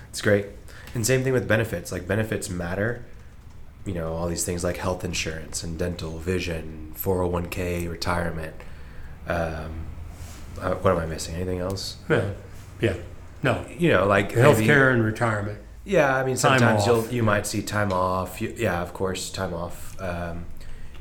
[0.10, 0.48] It's great.
[0.96, 1.92] And same thing with benefits.
[1.92, 3.06] Like benefits matter.
[3.86, 8.56] You know, all these things like health insurance and dental, vision, 401k, retirement.
[9.28, 9.86] Um,
[10.60, 11.36] uh, what am I missing?
[11.36, 11.98] Anything else?
[12.10, 12.34] Well,
[12.82, 12.96] yeah,
[13.44, 15.60] no, You know, like maybe- healthcare and retirement.
[15.86, 18.42] Yeah, I mean, sometimes you'll you might see time off.
[18.42, 20.00] You, yeah, of course, time off.
[20.02, 20.46] Um,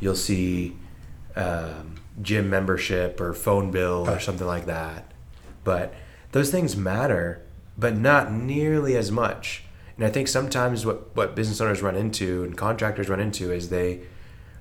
[0.01, 0.77] you'll see
[1.37, 5.13] um, gym membership or phone bill or something like that.
[5.65, 5.95] But
[6.33, 7.43] those things matter,
[7.79, 9.65] but not nearly as much.
[9.97, 13.69] And I think sometimes what what business owners run into and contractors run into is
[13.69, 14.01] they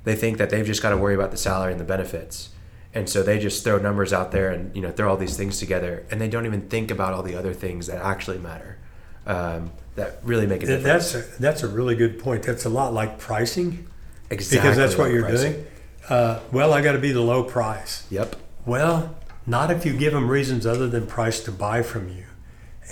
[0.03, 2.49] they think that they've just got to worry about the salary and the benefits.
[2.93, 5.59] And so they just throw numbers out there and you know throw all these things
[5.59, 8.77] together, and they don't even think about all the other things that actually matter,
[9.25, 11.11] um, that really make a Th- difference.
[11.13, 12.43] That's a, that's a really good point.
[12.43, 13.87] That's a lot like pricing
[14.29, 15.53] exactly because that's what like you're pricing.
[15.53, 15.65] doing.
[16.09, 18.05] Uh, well, I got to be the low price.
[18.09, 18.35] Yep.
[18.65, 22.23] Well, not if you give them reasons other than price to buy from you.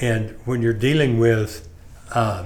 [0.02, 1.68] And when you're dealing with
[2.14, 2.46] uh,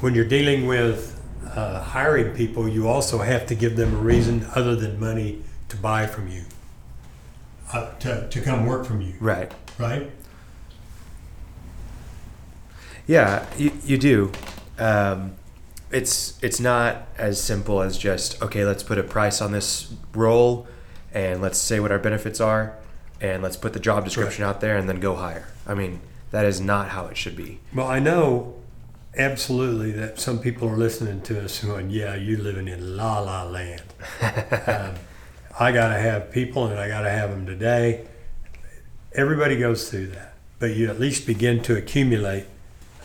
[0.00, 1.20] when you're dealing with
[1.54, 5.76] uh, hiring people, you also have to give them a reason other than money to
[5.76, 6.44] buy from you,
[7.72, 9.52] uh, to, to come work from you, Right.
[9.78, 10.10] right?
[13.06, 14.32] Yeah, you, you do.
[14.78, 15.34] Um,
[15.90, 18.64] it's it's not as simple as just okay.
[18.64, 20.66] Let's put a price on this role,
[21.12, 22.76] and let's say what our benefits are,
[23.20, 25.48] and let's put the job description out there, and then go hire.
[25.66, 27.60] I mean, that is not how it should be.
[27.72, 28.56] Well, I know
[29.16, 33.44] absolutely that some people are listening to us going, "Yeah, you're living in la la
[33.44, 33.84] land."
[34.66, 34.94] um,
[35.60, 38.06] I got to have people, and I got to have them today.
[39.12, 42.46] Everybody goes through that, but you at least begin to accumulate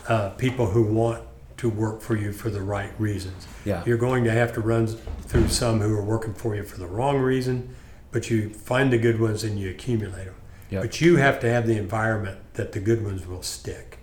[0.07, 1.23] uh, people who want
[1.57, 3.47] to work for you for the right reasons.
[3.65, 3.83] Yeah.
[3.85, 6.87] You're going to have to run through some who are working for you for the
[6.87, 7.75] wrong reason,
[8.11, 10.35] but you find the good ones and you accumulate them.
[10.69, 10.81] Yep.
[10.81, 13.99] But you have to have the environment that the good ones will stick.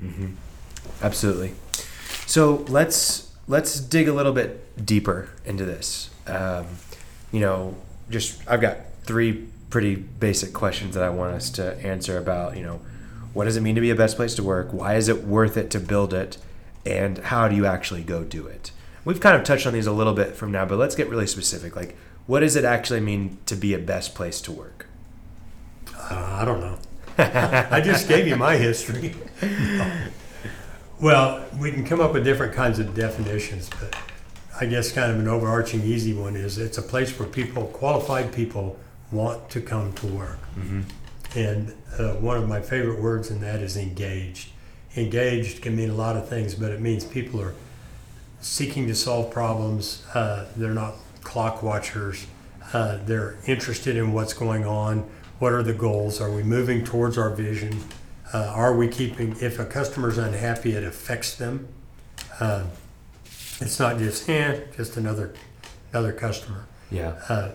[0.00, 0.34] Mm-hmm.
[1.02, 1.54] Absolutely.
[2.26, 6.10] So let's let's dig a little bit deeper into this.
[6.26, 6.66] Um,
[7.32, 7.74] you know,
[8.10, 12.56] just I've got three pretty basic questions that I want us to answer about.
[12.56, 12.80] You know,
[13.32, 14.72] what does it mean to be a best place to work?
[14.72, 16.38] Why is it worth it to build it?
[16.84, 18.72] And how do you actually go do it?
[19.04, 21.26] We've kind of touched on these a little bit from now, but let's get really
[21.26, 21.74] specific.
[21.74, 24.86] Like, what does it actually mean to be a best place to work?
[25.96, 26.78] Uh, I don't know.
[27.18, 29.14] I just gave you my history.
[31.00, 33.96] Well, we can come up with different kinds of definitions, but
[34.60, 38.32] I guess kind of an overarching easy one is it's a place where people, qualified
[38.32, 38.78] people,
[39.10, 40.38] want to come to work.
[41.34, 44.50] And uh, one of my favorite words in that is engaged.
[44.96, 47.54] Engaged can mean a lot of things, but it means people are
[48.40, 50.04] seeking to solve problems.
[50.14, 52.26] Uh, they're not clock watchers.
[52.72, 55.08] Uh, they're interested in what's going on.
[55.38, 56.20] What are the goals?
[56.20, 57.78] Are we moving towards our vision?
[58.32, 59.36] Uh, are we keeping?
[59.40, 61.68] If a customer's unhappy, it affects them.
[62.40, 62.64] Uh,
[63.60, 65.34] it's not just eh, just another
[65.92, 66.66] another customer.
[66.90, 67.14] Yeah.
[67.28, 67.50] Uh,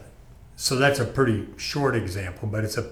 [0.56, 2.90] so that's a pretty short example, but it's a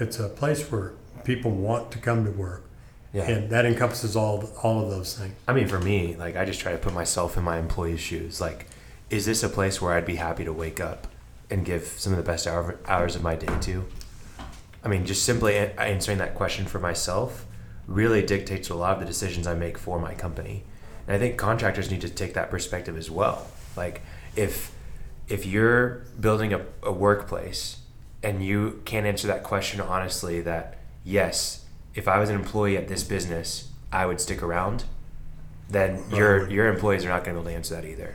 [0.00, 0.92] it's a place where
[1.24, 2.64] people want to come to work,
[3.12, 3.24] Yeah.
[3.28, 5.34] and that encompasses all all of those things.
[5.48, 8.40] I mean, for me, like I just try to put myself in my employee's shoes.
[8.40, 8.66] Like,
[9.10, 11.06] is this a place where I'd be happy to wake up
[11.50, 13.84] and give some of the best hour, hours of my day to?
[14.84, 17.44] I mean, just simply answering that question for myself
[17.86, 20.62] really dictates a lot of the decisions I make for my company.
[21.06, 23.46] And I think contractors need to take that perspective as well.
[23.76, 24.00] Like,
[24.36, 24.72] if
[25.28, 27.78] if you're building a, a workplace
[28.22, 32.88] and you can't answer that question honestly, that yes, if I was an employee at
[32.88, 34.84] this business, I would stick around
[35.70, 38.14] then your your employees are not going to be able to answer that either.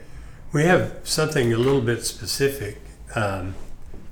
[0.52, 2.78] We have something a little bit specific
[3.14, 3.54] um,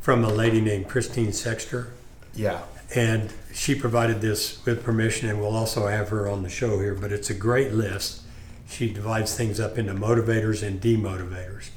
[0.00, 1.92] from a lady named Christine Sexter,
[2.34, 2.62] Yeah.
[2.94, 6.94] and she provided this with permission, and we'll also have her on the show here.
[6.94, 8.22] But it's a great list.
[8.68, 11.68] She divides things up into motivators and demotivators,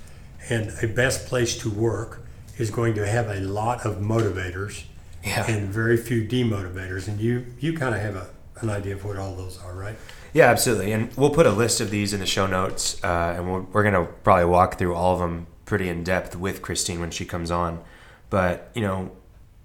[0.49, 2.21] and a best place to work
[2.57, 4.83] is going to have a lot of motivators
[5.23, 5.49] Yeah.
[5.49, 7.07] and very few demotivators.
[7.07, 8.27] And you you kind of have a,
[8.61, 9.95] an idea of what all those are, right?
[10.33, 10.91] Yeah, absolutely.
[10.91, 13.83] And we'll put a list of these in the show notes, uh, and we're, we're
[13.83, 17.25] going to probably walk through all of them pretty in depth with Christine when she
[17.25, 17.81] comes on.
[18.29, 19.11] But, you know,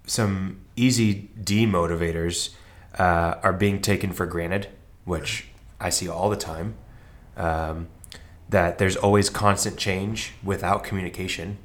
[0.06, 2.54] some easy demotivators
[2.98, 4.68] uh, are being taken for granted,
[5.04, 5.46] which
[5.80, 6.74] I see all the time.
[7.36, 7.88] Um,
[8.48, 11.56] that there's always constant change without communication.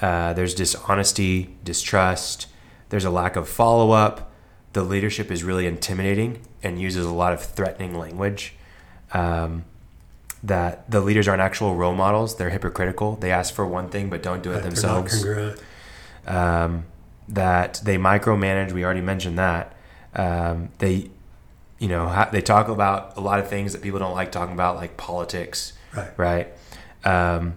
[0.00, 2.46] Uh, there's dishonesty, distrust.
[2.90, 4.30] There's a lack of follow up.
[4.72, 8.54] The leadership is really intimidating and uses a lot of threatening language.
[9.12, 9.64] Um,
[10.42, 12.36] that the leaders aren't actual role models.
[12.36, 13.16] They're hypocritical.
[13.16, 15.24] They ask for one thing but don't do it They're themselves
[16.26, 16.84] um,
[17.28, 18.72] that they micromanage.
[18.72, 19.74] We already mentioned that.
[20.14, 21.10] Um, they,
[21.78, 24.54] you know, ha- they talk about a lot of things that people don't like talking
[24.54, 26.10] about, like politics, Right.
[26.18, 26.48] right?
[27.04, 27.54] Um,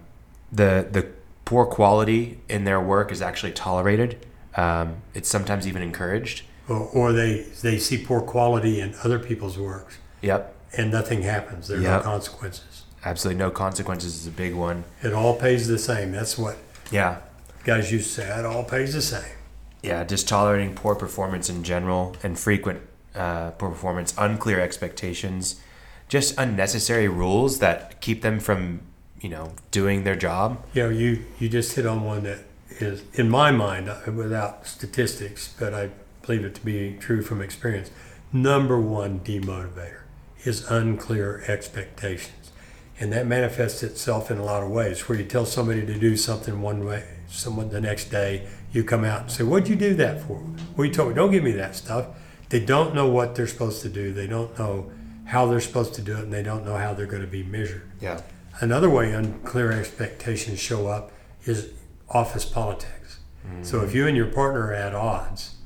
[0.52, 1.06] the the
[1.50, 4.24] poor quality in their work is actually tolerated.
[4.54, 6.44] Um, it's sometimes even encouraged.
[6.68, 7.32] Or, or they
[7.62, 11.66] they see poor quality in other people's works, Yep, and nothing happens.
[11.66, 11.98] There are Yep.
[12.04, 12.84] no consequences.
[13.04, 14.84] absolutely no consequences is a big one.
[15.02, 16.12] It all pays the same.
[16.12, 16.56] That's what
[16.92, 17.16] Yeah,
[17.64, 18.38] guys used to say.
[18.38, 19.34] It all pays the same.
[19.82, 22.80] yeah, just tolerating poor performance in general and frequent
[23.16, 25.60] uh, poor performance, unclear expectations,
[26.08, 28.82] just unnecessary rules that keep them from,
[29.20, 30.64] you know, doing their job.
[30.74, 32.38] You know, you you just hit on one that
[32.78, 35.90] is, in my mind, uh, without statistics, but I
[36.22, 37.90] believe it to be true from experience.
[38.32, 40.02] Number one demotivator
[40.44, 42.52] is unclear expectations,
[42.98, 45.08] and that manifests itself in a lot of ways.
[45.08, 49.04] Where you tell somebody to do something one way, someone the next day you come
[49.04, 50.42] out and say, "What'd you do that for?"
[50.76, 52.06] Well, you told me, "Don't give me that stuff."
[52.48, 54.12] They don't know what they're supposed to do.
[54.12, 54.90] They don't know
[55.26, 57.44] how they're supposed to do it, and they don't know how they're going to be
[57.44, 57.82] measured.
[58.00, 58.20] Yeah.
[58.60, 61.12] Another way unclear expectations show up
[61.44, 61.70] is
[62.08, 63.18] office politics.
[63.62, 65.56] So if you and your partner are at odds,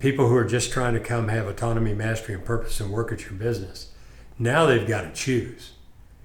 [0.00, 3.22] people who are just trying to come have autonomy, mastery, and purpose and work at
[3.22, 3.92] your business,
[4.38, 5.72] now they've got to choose.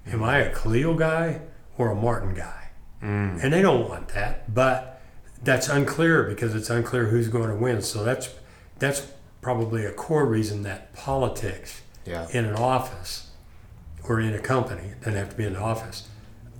[0.06, 1.42] Am I a Khalil guy
[1.76, 2.70] or a Martin guy?
[3.02, 3.42] Mm.
[3.44, 5.00] And they don't want that, but
[5.44, 7.80] that's unclear because it's unclear who's going to win.
[7.82, 8.34] So that's
[8.80, 9.06] that's
[9.40, 12.26] probably a core reason that politics Yeah.
[12.32, 13.27] in an office
[14.08, 16.08] or in a company, doesn't have to be in the office,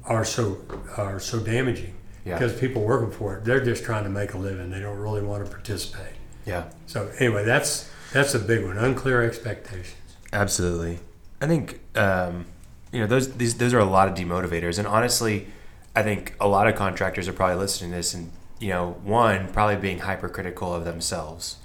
[0.04, 0.58] are so
[0.96, 1.94] are so damaging.
[2.24, 2.34] Yeah.
[2.34, 4.70] Because people working for it, they're just trying to make a living.
[4.70, 6.14] They don't really want to participate.
[6.44, 6.64] Yeah.
[6.86, 8.76] So anyway, that's that's a big one.
[8.76, 9.94] Unclear expectations.
[10.32, 10.98] Absolutely.
[11.40, 12.46] I think um,
[12.92, 15.46] you know those these those are a lot of demotivators, and honestly,
[15.94, 18.30] I think a lot of contractors are probably listening to this, and
[18.60, 21.56] you know, one probably being hypercritical of themselves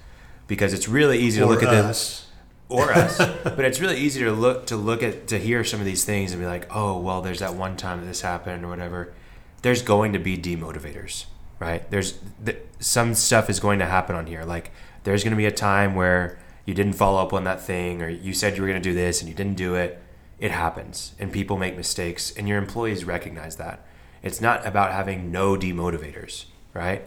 [0.48, 2.28] because it's really easy to Or look at them us.
[2.74, 5.86] Or us, but it's really easy to look to look at to hear some of
[5.86, 8.68] these things and be like, oh well, there's that one time that this happened or
[8.70, 9.14] whatever.
[9.62, 11.26] There's going to be demotivators,
[11.60, 11.90] right?
[11.90, 14.44] There's th- some stuff is going to happen on here.
[14.44, 14.72] Like
[15.04, 18.10] there's going to be a time where you didn't follow up on that thing, or
[18.10, 20.02] you said you were going to do this and you didn't do it.
[20.40, 23.86] It happens, and people make mistakes, and your employees recognize that.
[24.24, 27.04] It's not about having no demotivators, right?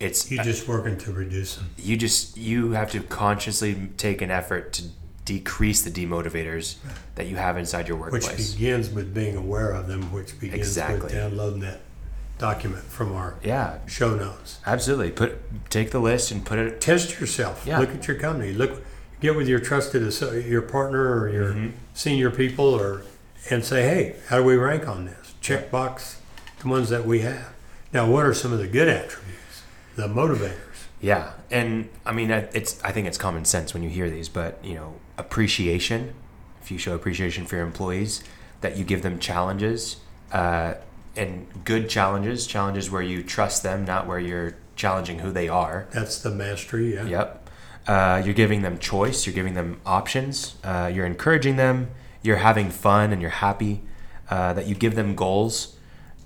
[0.00, 1.70] It's You just working to reduce them.
[1.76, 4.84] you just you have to consciously take an effort to
[5.34, 6.76] decrease the demotivators
[7.14, 8.26] that you have inside your workplace.
[8.28, 11.02] Which begins with being aware of them, which begins Exactly.
[11.04, 11.80] with downloading that
[12.38, 14.58] document from our yeah, show notes.
[14.66, 15.12] absolutely.
[15.12, 15.38] Put
[15.70, 16.80] take the list and put it.
[16.80, 17.64] Test yourself.
[17.64, 17.78] Yeah.
[17.78, 18.52] Look at your company.
[18.52, 18.82] Look,
[19.20, 20.02] get with your trusted
[20.46, 21.76] your partner or your Mm-hmm.
[21.94, 23.02] senior people, or
[23.50, 25.34] and say, hey, how do we rank on this?
[25.40, 26.20] Check box
[26.60, 27.52] the ones that we have.
[27.92, 29.62] Now, what are some of the good attributes?
[29.96, 30.56] The motivators.
[31.00, 34.58] Yeah, and I mean, it's I think it's common sense when you hear these, but
[34.64, 36.14] you know, appreciation.
[36.62, 38.24] If you show appreciation for your employees,
[38.60, 39.98] that you give them challenges,
[40.32, 40.74] uh,
[41.16, 45.86] and good challenges, challenges where you trust them, not where you're challenging who they are.
[45.92, 46.94] That's the mastery.
[46.94, 47.06] Yeah.
[47.06, 47.50] Yep.
[47.86, 49.26] Uh, you're giving them choice.
[49.26, 50.56] You're giving them options.
[50.62, 51.90] Uh, you're encouraging them.
[52.22, 53.82] You're having fun and you're happy.
[54.28, 55.76] Uh, that you give them goals.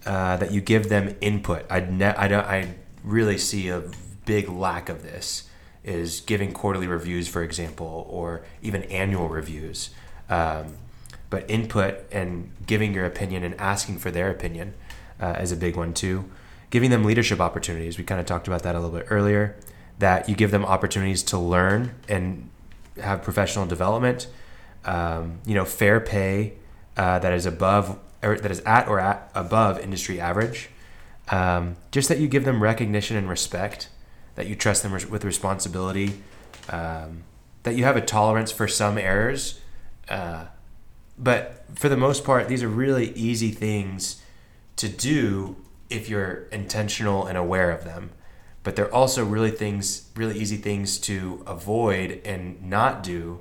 [0.05, 1.65] Uh, that you give them input.
[1.71, 2.45] I ne- I don't.
[2.45, 3.83] I really see a
[4.27, 5.49] big lack of this
[5.85, 9.91] is giving quarterly reviews, for example, or even annual reviews.
[10.29, 10.77] Um,
[11.31, 14.75] but input and giving your opinion and asking for their opinion
[15.21, 16.31] uh, is a big one too.
[16.71, 17.99] Giving them leadership opportunities.
[17.99, 19.57] We kind of talked about that a little bit earlier.
[19.99, 22.51] That you give them opportunities to learn and
[23.01, 24.27] have professional development.
[24.85, 26.55] Um, you know, fair pay
[26.97, 30.71] uh, that is above or that is at or at above industry average.
[31.29, 33.89] Um, just that you give them recognition and respect
[34.35, 36.21] that you trust them with responsibility,
[36.69, 37.23] um,
[37.63, 39.61] that you have a tolerance for some errors.
[40.09, 40.47] Uh,
[41.19, 44.23] but for the most part, these are really easy things
[44.77, 45.57] to do
[45.89, 48.11] if you're intentional and aware of them.
[48.63, 53.41] But they're also really things, really easy things to avoid and not do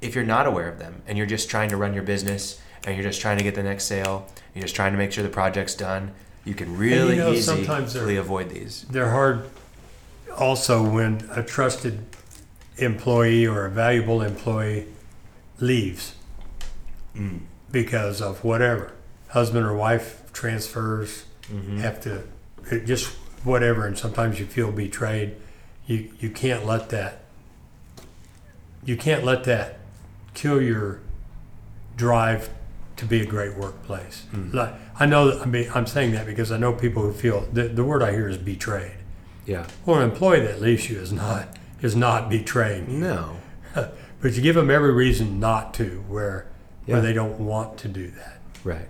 [0.00, 2.96] if you're not aware of them and you're just trying to run your business and
[2.96, 4.26] you're just trying to get the next sale.
[4.54, 6.12] You're just trying to make sure the project's done.
[6.44, 8.84] You can really you know, easily avoid these.
[8.90, 9.48] They're hard
[10.36, 12.04] also when a trusted
[12.76, 14.86] employee or a valuable employee
[15.60, 16.14] leaves
[17.14, 17.40] mm.
[17.70, 18.92] because of whatever
[19.28, 21.78] husband or wife transfers mm-hmm.
[21.78, 22.24] have to
[22.84, 23.06] just
[23.44, 25.34] whatever and sometimes you feel betrayed
[25.86, 27.22] you you can't let that
[28.84, 29.78] you can't let that
[30.34, 31.00] kill your
[31.96, 32.50] drive
[32.96, 34.26] to be a great workplace.
[34.32, 34.54] Mm.
[34.54, 37.64] Like, I know I mean I'm saying that because I know people who feel the,
[37.64, 38.96] the word I hear is betrayed.
[39.46, 39.66] Yeah.
[39.84, 42.98] Well, an employee that leaves you is not is not betraying you.
[42.98, 43.36] No.
[43.74, 46.46] but you give them every reason not to, where
[46.86, 46.94] yeah.
[46.94, 48.38] where they don't want to do that.
[48.64, 48.88] Right.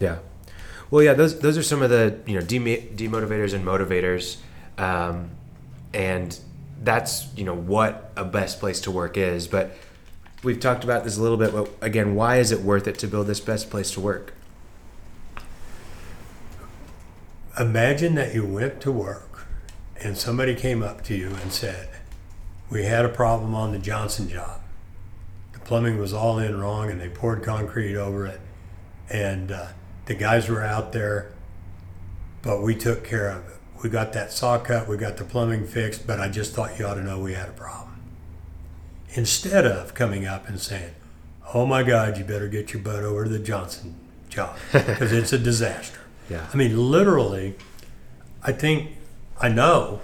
[0.00, 0.18] Yeah.
[0.90, 1.14] Well, yeah.
[1.14, 4.38] Those those are some of the you know demotivators and motivators,
[4.78, 5.30] um,
[5.92, 6.38] and
[6.82, 9.46] that's you know what a best place to work is.
[9.46, 9.76] But
[10.42, 11.52] we've talked about this a little bit.
[11.52, 14.32] But again, why is it worth it to build this best place to work?
[17.58, 19.33] Imagine that you went to work
[20.02, 21.88] and somebody came up to you and said,
[22.70, 24.60] We had a problem on the Johnson job.
[25.52, 28.40] The plumbing was all in wrong and they poured concrete over it.
[29.10, 29.68] And uh,
[30.06, 31.32] the guys were out there,
[32.42, 33.56] but we took care of it.
[33.82, 36.86] We got that saw cut, we got the plumbing fixed, but I just thought you
[36.86, 38.00] ought to know we had a problem.
[39.10, 40.94] Instead of coming up and saying,
[41.52, 43.94] Oh my God, you better get your butt over to the Johnson
[44.28, 46.00] job because it's a disaster.
[46.30, 46.46] Yeah.
[46.50, 47.54] I mean, literally,
[48.42, 48.92] I think
[49.40, 50.00] I know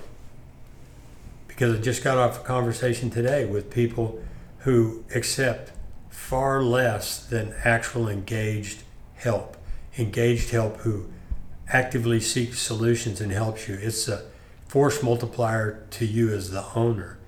[1.47, 4.20] because I just got off a conversation today with people
[4.61, 5.72] who accept
[6.09, 8.83] far less than actual engaged
[9.14, 9.57] help.
[9.99, 11.07] Engaged help who
[11.68, 13.78] actively seeks solutions and helps you.
[13.81, 14.24] It's a
[14.66, 17.18] force multiplier to you as the owner.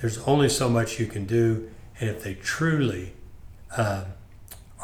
[0.00, 3.12] There's only so much you can do, and if they truly
[3.76, 4.04] uh,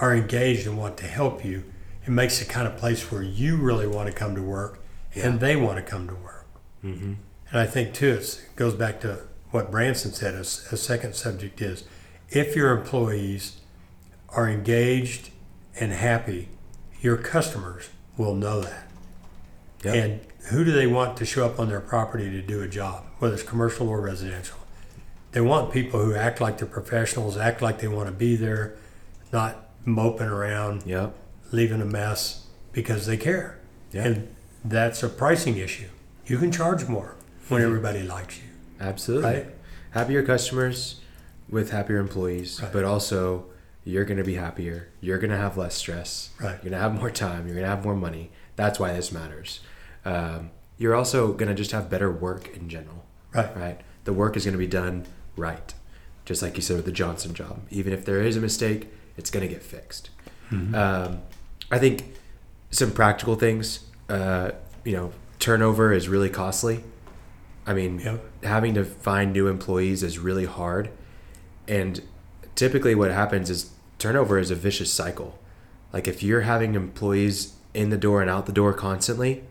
[0.00, 1.64] are engaged and want to help you,
[2.04, 4.80] it makes it kind of place where you really want to come to work
[5.14, 5.26] yeah.
[5.26, 6.37] and they want to come to work.
[6.84, 7.14] Mm-hmm.
[7.50, 10.34] And I think too, it goes back to what Branson said.
[10.34, 11.84] A, a second subject is
[12.30, 13.60] if your employees
[14.30, 15.30] are engaged
[15.80, 16.48] and happy,
[17.00, 18.88] your customers will know that.
[19.84, 19.94] Yep.
[19.94, 20.20] And
[20.50, 23.34] who do they want to show up on their property to do a job, whether
[23.34, 24.58] it's commercial or residential?
[25.32, 28.74] They want people who act like they're professionals, act like they want to be there,
[29.32, 31.14] not moping around, yep.
[31.52, 33.58] leaving a mess because they care.
[33.92, 34.06] Yep.
[34.06, 35.88] And that's a pricing issue
[36.28, 37.16] you can charge more
[37.48, 38.44] when everybody likes you.
[38.80, 39.30] Absolutely.
[39.30, 39.46] Right?
[39.92, 41.00] Happier customers
[41.48, 42.72] with happier employees, right.
[42.72, 43.46] but also
[43.84, 44.88] you're going to be happier.
[45.00, 46.30] You're going to have less stress.
[46.40, 46.50] Right.
[46.50, 47.46] You're going to have more time.
[47.46, 48.30] You're going to have more money.
[48.56, 49.60] That's why this matters.
[50.04, 53.06] Um, you're also going to just have better work in general.
[53.34, 53.56] Right.
[53.56, 53.80] Right.
[54.04, 55.06] The work is going to be done
[55.36, 55.72] right.
[56.24, 57.62] Just like you said with the Johnson job.
[57.70, 60.10] Even if there is a mistake, it's going to get fixed.
[60.50, 60.74] Mm-hmm.
[60.74, 61.22] Um,
[61.70, 62.14] I think
[62.70, 64.50] some practical things, uh,
[64.84, 66.84] you know, turnover is really costly.
[67.66, 68.24] I mean, yep.
[68.42, 70.90] having to find new employees is really hard.
[71.66, 72.00] And
[72.54, 75.38] typically, what happens is turnover is a vicious cycle.
[75.92, 79.44] Like if you're having employees in the door and out the door constantly,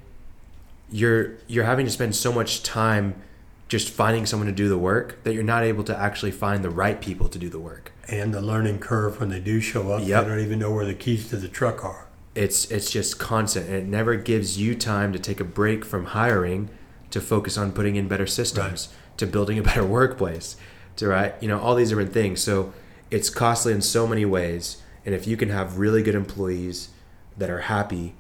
[0.89, 3.21] you're you're having to spend so much time
[3.67, 6.69] just finding someone to do the work that you're not able to actually find the
[6.69, 7.91] right people to do the work.
[8.07, 10.23] And the learning curve when they do show up, yep.
[10.23, 12.06] they don't even know where the keys to the truck are
[12.37, 13.67] it's it's just constant.
[13.67, 16.69] And it never gives you time to take a break from hiring
[17.09, 19.17] to focus on putting in better systems right.
[19.17, 20.55] to building a better workplace
[20.97, 22.41] to right you know all these different things.
[22.41, 22.73] So
[23.09, 26.89] it's costly in so many ways and if you can have really good employees
[27.37, 28.13] that are happy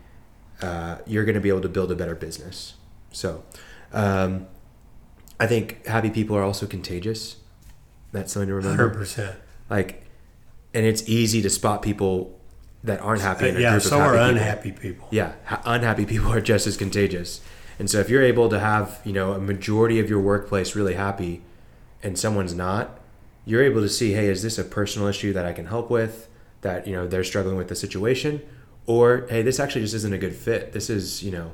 [0.61, 2.73] uh, you're going to be able to build a better business.
[3.11, 3.43] So
[3.93, 4.47] um,
[5.39, 7.35] i think happy people are also contagious.
[8.11, 9.05] That's something to remember.
[9.05, 9.35] 100%.
[9.69, 10.03] like
[10.73, 12.36] and it's easy to spot people
[12.87, 14.29] that aren't happy in a yeah, group so of happy are people.
[14.29, 15.07] unhappy people.
[15.11, 17.41] Yeah, ha- unhappy people are just as contagious.
[17.79, 20.95] And so if you're able to have, you know, a majority of your workplace really
[20.95, 21.41] happy
[22.01, 22.99] and someone's not,
[23.45, 26.27] you're able to see, hey, is this a personal issue that I can help with?
[26.61, 28.41] That, you know, they're struggling with the situation?
[28.87, 30.73] Or, hey, this actually just isn't a good fit.
[30.73, 31.51] This is, you know,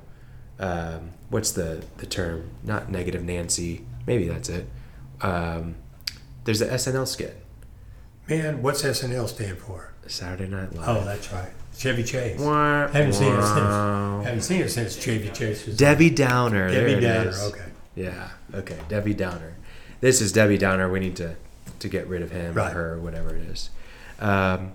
[0.59, 2.51] um, what's the, the term?
[2.63, 3.85] Not negative Nancy.
[4.07, 4.67] Maybe that's it.
[5.21, 5.75] Um,
[6.45, 7.43] there's the SNL skit,
[8.29, 9.92] Man, what's SNL stand for?
[10.07, 10.87] Saturday Night Live.
[10.87, 11.49] Oh, that's right.
[11.77, 12.39] Chevy Chase.
[12.39, 14.25] Wah, Haven't seen it since.
[14.25, 16.69] Haven't seen it since Chevy Chase was Debbie Downer.
[16.69, 17.29] Debbie Downer.
[17.29, 17.41] is.
[17.43, 17.65] Okay.
[17.95, 18.29] Yeah.
[18.53, 18.77] Okay.
[18.89, 19.55] Debbie Downer.
[20.01, 20.89] This is Debbie Downer.
[20.89, 21.35] We need to
[21.79, 22.71] to get rid of him Right.
[22.71, 23.69] or her or whatever it is.
[24.19, 24.73] Um,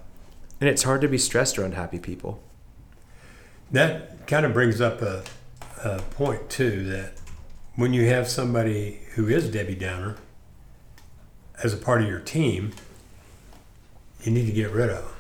[0.60, 2.40] and it's hard to be stressed around happy people.
[3.70, 5.22] That kind of brings up a,
[5.84, 7.12] a point too that
[7.76, 10.16] when you have somebody who is Debbie Downer
[11.62, 12.72] as a part of your team,
[14.22, 15.14] you need to get rid of.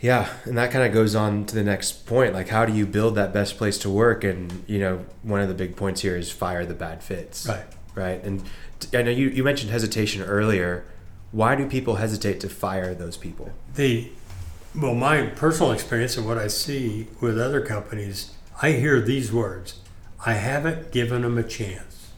[0.00, 2.32] Yeah, and that kind of goes on to the next point.
[2.32, 4.22] Like, how do you build that best place to work?
[4.22, 7.46] And you know, one of the big points here is fire the bad fits.
[7.46, 7.66] Right.
[7.94, 8.22] Right.
[8.22, 8.44] And
[8.94, 10.84] i know you, you mentioned hesitation earlier.
[11.32, 13.52] Why do people hesitate to fire those people?
[13.74, 14.10] The
[14.80, 18.32] well, my personal experience and what I see with other companies,
[18.62, 19.80] I hear these words:
[20.24, 22.10] "I haven't given them a chance."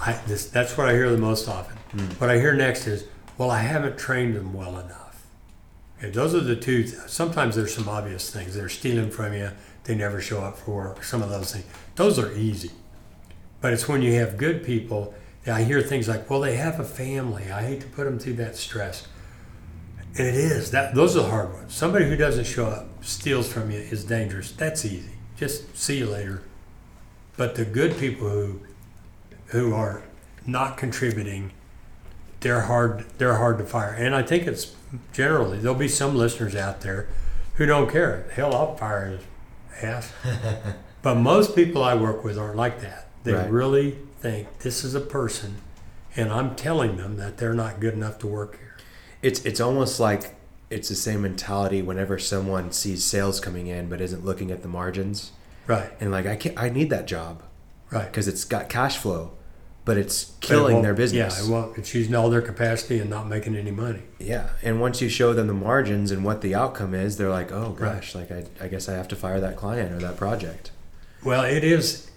[0.00, 1.76] I this, that's what I hear the most often.
[1.92, 2.06] Hmm.
[2.18, 3.04] What I hear next is,
[3.38, 5.05] "Well, I haven't trained them well enough."
[6.02, 6.86] Those are the two.
[6.86, 8.54] Sometimes there's some obvious things.
[8.54, 9.50] They're stealing from you.
[9.84, 11.02] They never show up for work.
[11.04, 11.64] Some of those things.
[11.94, 12.70] Those are easy.
[13.60, 15.14] But it's when you have good people.
[15.44, 17.52] that I hear things like, "Well, they have a family.
[17.52, 19.06] I hate to put them through that stress."
[20.18, 21.72] And it is that those are the hard ones.
[21.72, 24.50] Somebody who doesn't show up, steals from you, is dangerous.
[24.50, 25.12] That's easy.
[25.36, 26.42] Just see you later.
[27.36, 28.60] But the good people who
[29.48, 30.02] who are
[30.44, 31.52] not contributing,
[32.40, 33.04] they're hard.
[33.18, 33.92] They're hard to fire.
[33.92, 34.74] And I think it's
[35.12, 37.08] generally there'll be some listeners out there
[37.54, 38.26] who don't care.
[38.34, 39.20] Hell, I'll fire his
[39.82, 40.12] ass.
[41.02, 43.08] but most people I work with aren't like that.
[43.24, 43.50] They Right.
[43.50, 45.56] really think this is a person,
[46.14, 48.76] and I'm telling them that they're not good enough to work here.
[49.22, 50.34] It's it's almost like
[50.70, 54.68] it's the same mentality whenever someone sees sales coming in but isn't looking at the
[54.68, 55.30] margins
[55.66, 55.90] Right.
[56.00, 57.42] and like I can't I need that job
[57.90, 58.06] Right.
[58.06, 59.32] because it's got cash flow,
[59.86, 61.38] but it's But it killing their business.
[61.38, 64.02] Yeah, it won't, it's using all their capacity and not making any money.
[64.18, 67.50] Yeah, and once you show them the margins and what the outcome is, they're like,
[67.52, 67.94] "Oh Right.
[67.94, 70.72] gosh, like I, I guess I have to fire that client or that project."
[71.24, 72.10] Well, it is.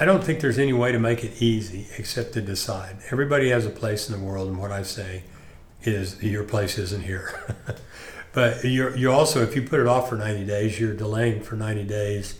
[0.00, 2.96] I don't think there's any way to make it easy except to decide.
[3.10, 5.22] Everybody has a place in the world, and what I say
[5.82, 7.30] is your place isn't here.
[8.32, 11.56] but you're you also, if you put it off for 90 days, you're delaying for
[11.56, 12.36] 90 days.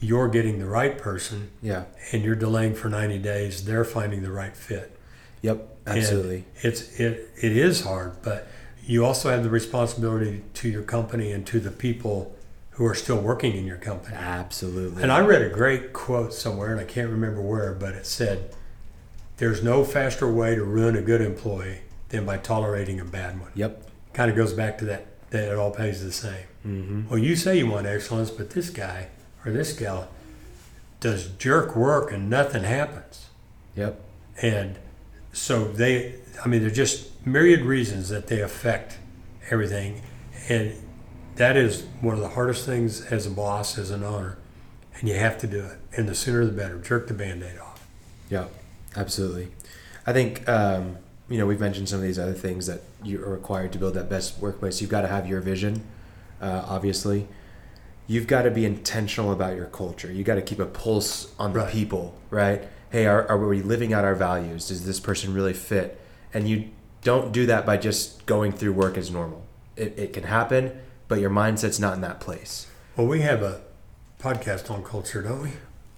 [0.00, 1.84] You're getting the right person, Yeah.
[2.12, 3.64] and you're delaying for 90 days.
[3.64, 4.96] They're finding the right fit.
[5.42, 5.68] Yep.
[5.86, 6.44] And Absolutely.
[6.62, 8.46] it's it it is hard, but
[8.84, 12.34] you also have the responsibility to your company and to the people
[12.72, 14.16] who are still working in your company.
[14.16, 15.02] Absolutely.
[15.02, 18.54] And I read a great quote somewhere, and I can't remember where, but it said,
[19.38, 21.80] "There's no faster way to ruin a good employee
[22.10, 23.88] than by tolerating a bad one." Yep.
[24.14, 26.46] Kind of goes back to that that it all pays the same.
[26.66, 27.08] Mm-hmm.
[27.08, 29.08] Well, you say you want excellence, but this guy
[29.44, 30.08] or this gal
[31.00, 33.26] does jerk work and nothing happens.
[33.76, 34.00] Yep.
[34.42, 34.78] And
[35.32, 38.98] so they, I mean, they're just myriad reasons that they affect
[39.50, 40.02] everything.
[40.48, 40.74] And
[41.36, 44.38] that is one of the hardest things as a boss, as an owner.
[44.98, 45.78] And you have to do it.
[45.96, 46.78] And the sooner the better.
[46.78, 47.86] Jerk the band aid off.
[48.28, 48.46] Yeah,
[48.96, 49.48] absolutely.
[50.06, 53.30] I think um, you know we've mentioned some of these other things that you are
[53.30, 54.80] required to build that best workplace.
[54.80, 55.84] You've got to have your vision,
[56.40, 57.28] uh, obviously.
[58.10, 60.10] You've got to be intentional about your culture.
[60.10, 61.72] You got to keep a pulse on the Right.
[61.72, 62.66] people, right?
[62.90, 64.66] Hey, are, are we living out our values?
[64.66, 66.00] Does this person really fit?
[66.34, 66.70] And you
[67.04, 69.46] don't do that by just going through work as normal.
[69.76, 70.72] It, it can happen,
[71.06, 72.66] but your mindset's not in that place.
[72.96, 73.60] Well, we have a
[74.20, 75.50] podcast on culture, don't we?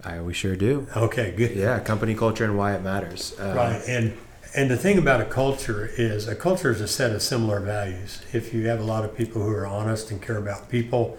[0.04, 0.88] I, we sure do.
[0.94, 1.56] Okay, good.
[1.56, 3.34] Yeah, company culture and why it matters.
[3.40, 4.18] Uh, Right, and
[4.54, 8.20] and the thing about a culture is a culture is a set of similar values.
[8.34, 11.16] If you have a lot of people who are honest and care about people,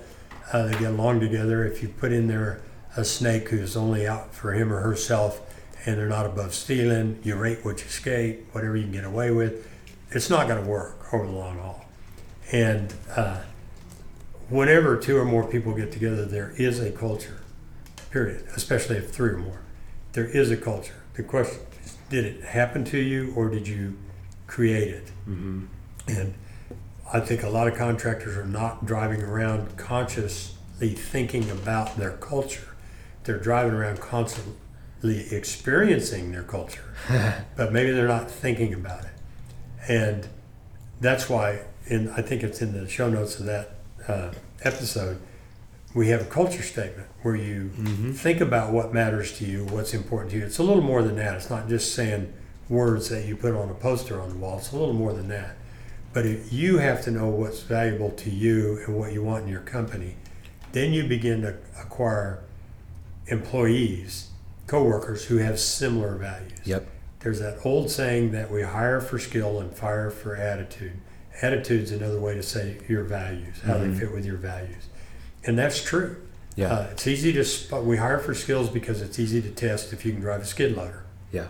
[0.52, 1.66] uh, they get along together.
[1.66, 2.62] If you put in there
[2.96, 5.42] a snake who's only out for him or herself,
[5.86, 9.32] and they're not above stealing, you rate what you skate, whatever you can get away
[9.32, 9.68] with,
[10.12, 11.86] it's not going to work over the long haul.
[12.52, 13.42] And uh,
[14.50, 17.42] whenever two or more people get together, there is a culture.
[18.12, 18.46] Period.
[18.56, 19.62] Especially if three or more,
[20.14, 21.04] there is a culture.
[21.16, 23.98] the question is, did it happen to you or did you
[24.46, 25.08] create it?
[25.28, 25.66] Mm-hmm.
[26.08, 26.34] And
[27.14, 32.76] I think a lot of contractors are not driving around consciously thinking about their culture.
[33.24, 36.96] They're driving around constantly experiencing their culture,
[37.56, 39.12] but maybe they're not thinking about it.
[39.88, 40.28] And
[41.00, 43.76] that's why, and I think it's in the show notes of that
[44.08, 44.32] uh,
[44.64, 45.22] episode,
[45.94, 47.70] we have a culture statement where you
[48.16, 50.46] think about what matters to you, what's important to you.
[50.46, 51.36] It's a little more than that.
[51.36, 52.34] It's not just saying
[52.70, 54.58] words that you put on a poster on the wall.
[54.58, 55.58] It's a little more than that.
[56.14, 59.50] But if you have to know what's valuable to you and what you want in
[59.50, 60.16] your company,
[60.72, 62.40] then you begin to acquire
[63.28, 64.30] employees,
[64.68, 66.60] coworkers who have similar values.
[66.66, 66.88] Yep.
[67.22, 70.94] There's that old saying that we hire for skill and fire for attitude.
[71.42, 73.94] Attitude's another way to say your values, how Mhm.
[73.94, 74.88] they fit with your values.
[75.46, 76.18] And that's true.
[76.56, 76.72] Yeah.
[76.72, 80.06] Uh, it's easy to, sp- we hire for skills because it's easy to test if
[80.06, 81.04] you can drive a skid loader.
[81.32, 81.48] yeah.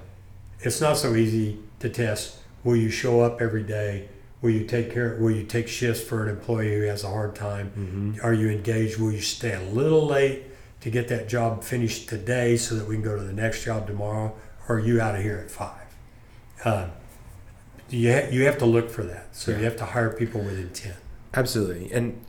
[0.62, 4.08] It's not so easy to test, will you show up every day?
[4.44, 7.34] Will you take care, will you take shifts for an employee who has a hard
[7.34, 7.72] time?
[7.78, 8.26] Mm-hmm.
[8.26, 9.00] Are you engaged?
[9.00, 10.44] Will you stay a little late
[10.82, 13.88] to get that job finished today so that we can go to the next job
[13.88, 14.36] tomorrow?
[14.68, 15.88] Or are you out of here at five?
[16.66, 16.92] Um,
[17.90, 19.34] you, ha- you have to look for that.
[19.34, 20.98] So you have to hire people with intent.
[21.34, 21.90] Absolutely.
[21.94, 22.22] And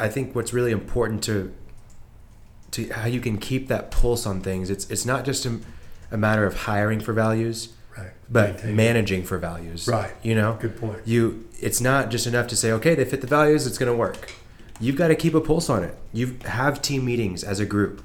[0.00, 1.54] I think what's really important to
[2.72, 5.60] to how you can keep that pulse on things, it's it's not just a,
[6.10, 7.74] a matter of hiring for values,
[8.28, 9.88] But Maintain- managing for values.
[9.88, 10.12] Right.
[10.22, 10.56] You know?
[10.60, 10.98] Good point.
[11.04, 14.32] You it's not just enough to say, okay, they fit the values, it's gonna work.
[14.80, 15.94] You've got to keep a pulse on it.
[16.12, 18.02] You have team meetings as a group.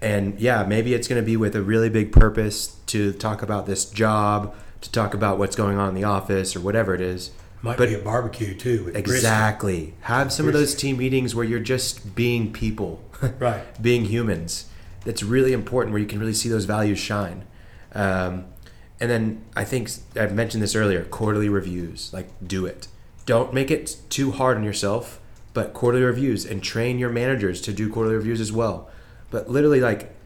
[0.00, 3.84] And yeah, maybe it's gonna be with a really big purpose to talk about this
[3.86, 7.30] job, to talk about what's going on in the office or whatever it is.
[7.62, 8.84] Might but- be a barbecue too.
[8.84, 9.14] With brisket.
[9.14, 9.94] Exactly.
[10.02, 13.02] Have some of those team meetings where you're just being people,
[13.38, 13.64] Right.
[13.82, 14.66] being humans.
[15.06, 17.44] That's really important where you can really see those values shine.
[17.94, 18.44] Um,
[19.04, 22.10] and then I think I've mentioned this earlier quarterly reviews.
[22.14, 22.88] Like, do it.
[23.26, 25.20] Don't make it too hard on yourself,
[25.52, 28.88] but quarterly reviews and train your managers to do quarterly reviews as well.
[29.30, 30.16] But literally, like,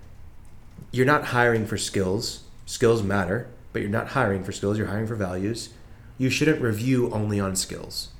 [0.92, 2.44] you're not hiring for skills.
[2.66, 4.78] Skills matter, but you're not hiring for skills.
[4.78, 5.70] You're hiring for values.
[6.16, 8.10] You shouldn't review only on skills.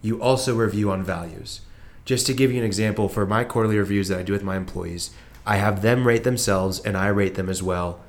[0.00, 1.60] You also review on values.
[2.06, 4.56] Just to give you an example, for my quarterly reviews that I do with my
[4.56, 5.10] employees,
[5.44, 8.00] I have them rate themselves and I rate them as well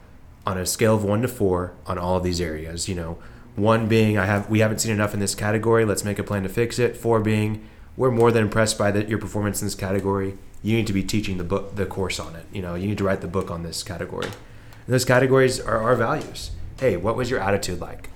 [0.46, 2.88] on a scale of one to four on all of these areas.
[2.90, 3.18] You know,
[3.56, 5.86] one being I have we haven't seen enough in this category.
[5.86, 6.98] Let's make a plan to fix it.
[6.98, 7.68] Four being
[7.98, 10.38] we're more than impressed by the, your performance in this category.
[10.64, 12.46] You need to be teaching the book the course on it.
[12.52, 14.26] You know, you need to write the book on this category.
[14.26, 16.52] And those categories are our values.
[16.80, 18.10] Hey, what was your attitude like?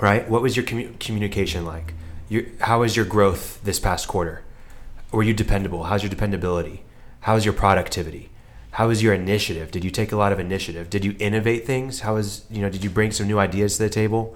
[0.00, 0.28] Right?
[0.28, 1.94] What was your commu- communication like?
[2.28, 4.42] Your, how was your growth this past quarter?
[5.12, 5.84] Were you dependable?
[5.84, 6.82] How's your dependability?
[7.20, 8.30] How's your productivity?
[8.72, 9.70] How was your initiative?
[9.70, 10.88] Did you take a lot of initiative?
[10.88, 12.00] Did you innovate things?
[12.00, 14.34] How was, you know, did you bring some new ideas to the table?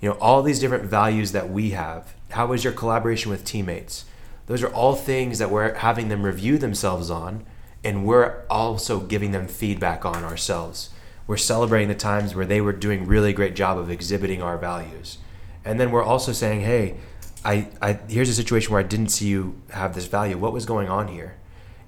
[0.00, 2.14] You know, all these different values that we have.
[2.30, 4.04] How was your collaboration with teammates?
[4.46, 7.46] Those are all things that we're having them review themselves on,
[7.84, 10.90] and we're also giving them feedback on ourselves.
[11.28, 15.18] We're celebrating the times where they were doing really great job of exhibiting our values.
[15.64, 16.96] And then we're also saying, hey,
[17.44, 20.36] I, I here's a situation where I didn't see you have this value.
[20.38, 21.36] What was going on here?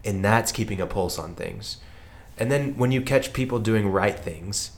[0.05, 1.79] And that's keeping a pulse on things.
[2.39, 4.73] And then when you catch people doing right things,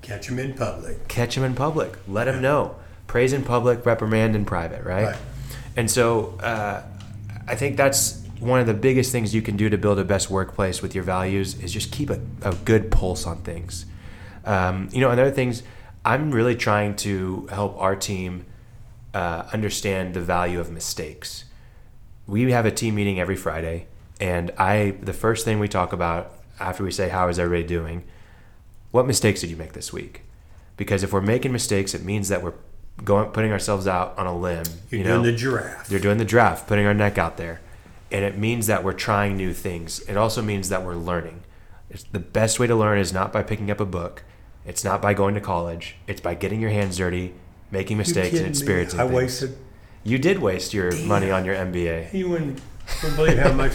[0.00, 1.08] Catch them in public.
[1.08, 1.98] catch them in public.
[2.06, 2.76] Let them know.
[3.06, 5.06] Praise in public, reprimand in private, right?
[5.06, 5.16] Right.
[5.76, 6.82] And so uh,
[7.46, 10.30] I think that's one of the biggest things you can do to build a best
[10.30, 13.86] workplace with your values is just keep a, a good pulse on things.
[14.44, 15.62] Um, you know, and other things,
[16.04, 18.46] I'm really trying to help our team
[19.12, 21.44] uh, understand the value of mistakes.
[22.26, 23.88] We have a team meeting every Friday,
[24.20, 28.04] and I the first thing we talk about after we say how is everybody doing,
[28.90, 30.22] what mistakes did you make this week?
[30.76, 32.54] Because if we're making mistakes, it means that we're
[33.04, 34.64] going putting ourselves out on a limb.
[34.90, 35.90] You're you doing the giraffe.
[35.90, 37.60] You're doing the draft, putting our neck out there.
[38.10, 40.00] And it means that we're trying new things.
[40.00, 41.42] It also means that we're learning.
[41.90, 44.22] It's the best way to learn is not by picking up a book.
[44.64, 45.96] It's not by going to college.
[46.06, 47.34] It's by getting your hands dirty,
[47.70, 48.48] making mistakes, and me?
[48.48, 49.14] experiencing I things.
[49.14, 49.58] wasted.
[50.04, 52.12] You did waste your money on your MBA.
[52.12, 52.60] You wouldn't,
[53.02, 53.72] wouldn't believe how much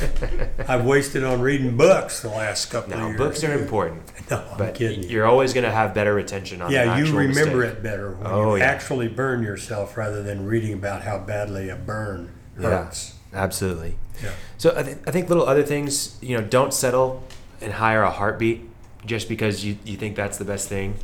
[0.68, 3.18] I've wasted on reading books the last couple of No, years.
[3.18, 5.09] books are important, No, I'm but kidding you.
[5.09, 6.72] you're always going to have better retention on.
[6.72, 7.78] Yeah, you actual remember mistake.
[7.78, 8.66] it better when Oh, you yeah.
[8.70, 13.14] actually burn yourself rather than reading about how badly a burn Yeah, hurts.
[13.34, 13.97] absolutely.
[14.24, 14.32] Yeah.
[14.57, 17.24] So I, th- I think little other things, you know, don't settle
[17.61, 18.61] and hire a heartbeat
[19.05, 20.95] just because you, you think that's the best thing.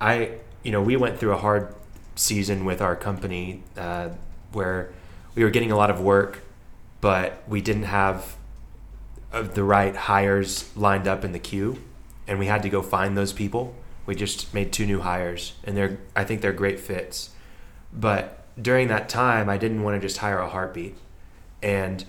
[0.00, 1.74] I, you know, we went through a hard
[2.16, 4.10] season with our company uh,
[4.52, 4.92] where
[5.34, 6.40] we were getting a lot of work,
[7.00, 8.36] but we didn't have
[9.32, 11.78] uh, the right hires lined up in the queue,
[12.26, 13.74] and we had to go find those people.
[14.06, 17.30] We just made two new hires, and they're I think they're great fits.
[17.92, 20.96] But during that time, I didn't want to just hire a heartbeat,
[21.62, 22.04] and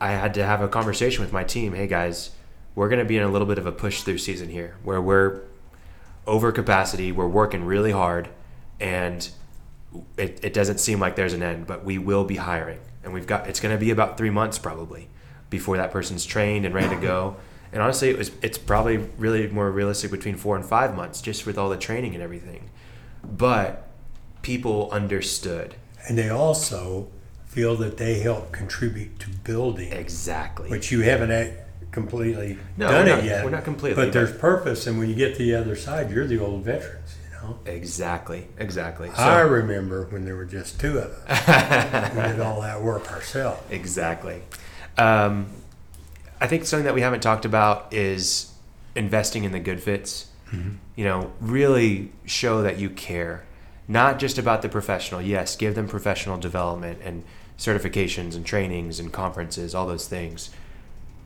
[0.00, 1.74] I had to have a conversation with my team.
[1.74, 2.30] Hey guys,
[2.74, 5.00] we're going to be in a little bit of a push through season here, where
[5.00, 5.42] we're
[6.26, 7.12] over capacity.
[7.12, 8.28] We're working really hard,
[8.80, 9.28] and
[10.16, 11.66] it, it doesn't seem like there's an end.
[11.66, 14.58] But we will be hiring, and we've got it's going to be about three months
[14.58, 15.08] probably
[15.50, 17.36] before that person's trained and ready to go.
[17.72, 21.46] And honestly, it was it's probably really more realistic between four and five months, just
[21.46, 22.70] with all the training and everything.
[23.22, 23.88] But
[24.42, 25.74] people understood
[26.08, 27.08] And they also
[27.46, 30.68] feel that they help contribute to building, exactly.
[30.68, 31.54] which you haven't
[31.92, 33.44] completely No, done we're it not- yet.
[33.44, 36.10] we're not completely, But but- there's purpose, and when you get to the other side,
[36.10, 37.03] you're the old veterans.
[37.66, 39.08] Exactly, exactly.
[39.08, 42.14] So, I remember when there were just two of us.
[42.16, 43.62] we did all that work ourselves.
[43.70, 44.42] Exactly.
[44.98, 45.46] Um,
[46.40, 48.52] I think something that we haven't talked about is
[48.94, 50.26] investing in the good fits.
[50.94, 53.44] You know, really show that you care,
[53.88, 55.20] not just about the professional.
[55.20, 57.24] Yes, give them professional development and
[57.58, 60.50] certifications and trainings and conferences, all those things.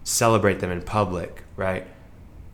[0.02, 1.86] Celebrate them in public, right?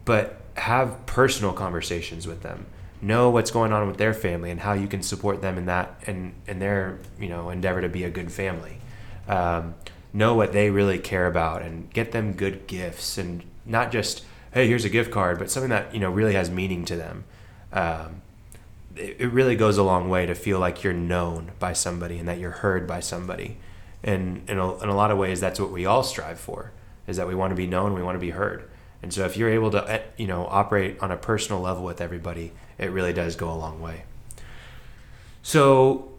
[0.04, 2.66] But have personal conversations with them.
[3.04, 6.00] Know what's going on with their family and how you can support them in that
[6.06, 8.78] and in their you know endeavor to be a good family.
[9.28, 9.74] Um,
[10.14, 14.24] know what they really care about and get them good gifts and not just
[14.54, 17.24] hey here's a gift card, but something that you know really has meaning to them.
[17.74, 18.22] Um,
[18.96, 22.26] it, it really goes a long way to feel like you're known by somebody and
[22.26, 23.58] that you're heard by somebody.
[24.02, 26.72] And in a, in a lot of ways, that's what we all strive for:
[27.06, 28.66] is that we want to be known, we want to be heard.
[29.02, 32.00] And so, if you're able to, eh, you know, operate on a personal level with
[32.00, 34.04] everybody, it really does go a long way.
[35.42, 36.12] So,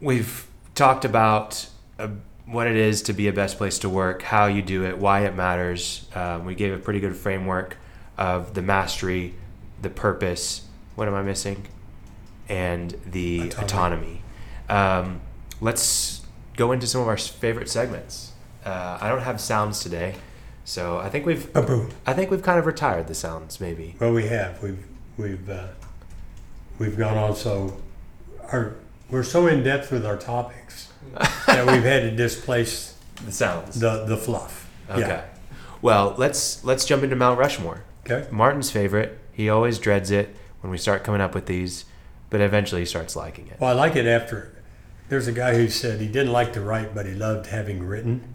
[0.00, 1.68] we've talked about
[1.98, 2.08] uh,
[2.46, 5.26] what it is to be a best place to work, how you do it, why
[5.26, 6.06] it matters.
[6.14, 7.76] Um, we gave a pretty good framework
[8.16, 9.34] of the mastery,
[9.80, 10.62] the purpose.
[10.94, 11.66] What am I missing?
[12.48, 13.62] And the autonomy.
[13.64, 14.22] Autonomy.
[14.68, 15.20] Um,
[15.60, 16.22] let's
[16.56, 18.32] go into some of our favorite segments.
[18.64, 20.16] Uh, I don't have sounds today,
[20.64, 21.54] so I think we've.
[22.06, 23.96] I think we've kind of retired the sounds, maybe.
[24.00, 24.62] Well, we have.
[24.62, 24.84] We've
[25.16, 25.68] we've uh,
[26.78, 27.76] we've gone on so
[28.52, 28.74] our
[29.10, 30.88] we're so in depth with our topics
[31.46, 33.80] that we've had to displace The sounds.
[33.80, 34.70] the the fluff.
[34.90, 35.00] Okay.
[35.00, 35.24] Yeah.
[35.82, 37.84] Well, let's let's jump into Mount Rushmore.
[38.08, 38.28] Okay.
[38.30, 39.18] Martin's favorite.
[39.32, 41.84] He always dreads it when we start coming up with these,
[42.30, 43.60] but eventually he starts liking it.
[43.60, 44.54] Well, I like it after.
[45.08, 48.34] There's a guy who said he didn't like to write, but he loved having written.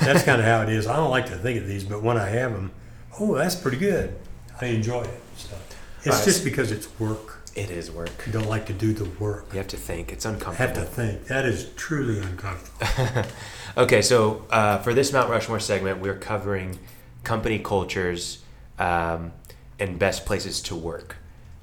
[0.00, 0.86] That's kind of how it is.
[0.86, 2.72] I don't like to think of these, but when I have them,
[3.18, 4.14] oh, that's pretty good.
[4.60, 5.20] I enjoy it.
[5.36, 5.56] So
[5.98, 6.24] it's Nice.
[6.26, 7.39] just because it's work.
[7.54, 8.10] It is work.
[8.26, 9.46] I don't like to do the work.
[9.52, 10.12] You have to think.
[10.12, 10.74] It's uncomfortable.
[10.74, 11.26] have to think.
[11.26, 13.24] That is truly uncomfortable.
[13.76, 16.78] Okay, so uh, for this Mount Rushmore segment, we're covering
[17.22, 18.42] company cultures
[18.80, 19.32] um,
[19.78, 21.16] and best places to work,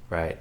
[0.08, 0.38] right?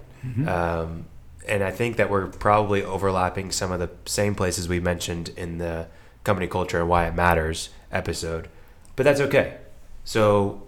[0.48, 1.06] Um,
[1.48, 5.58] and I think that we're probably overlapping some of the same places we mentioned in
[5.58, 5.88] the
[6.24, 8.50] company culture and why it matters episode,
[8.96, 9.58] but that's okay.
[10.04, 10.68] So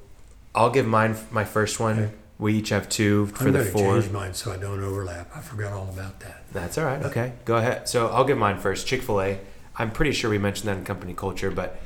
[0.56, 2.00] I'll give mine my first one.
[2.00, 2.14] Okay.
[2.40, 4.00] We each have two for I'm the going to four.
[4.00, 5.30] change mine so I don't overlap.
[5.36, 6.44] I forgot all about that.
[6.54, 7.04] That's all right.
[7.04, 7.88] Okay, go ahead.
[7.90, 8.88] So I'll give mine first.
[8.88, 9.40] Chick Fil A.
[9.76, 11.80] I'm pretty sure we mentioned that in company culture, but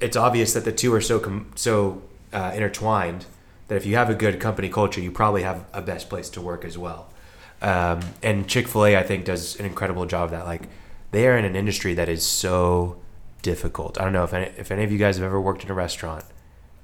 [0.00, 3.26] it's obvious that the two are so com- so uh, intertwined
[3.68, 6.40] that if you have a good company culture, you probably have a best place to
[6.40, 7.08] work as well.
[7.62, 10.46] Um, and Chick Fil A, I think, does an incredible job of that.
[10.46, 10.62] Like
[11.10, 12.96] they are in an industry that is so
[13.42, 14.00] difficult.
[14.00, 15.74] I don't know if any, if any of you guys have ever worked in a
[15.74, 16.24] restaurant.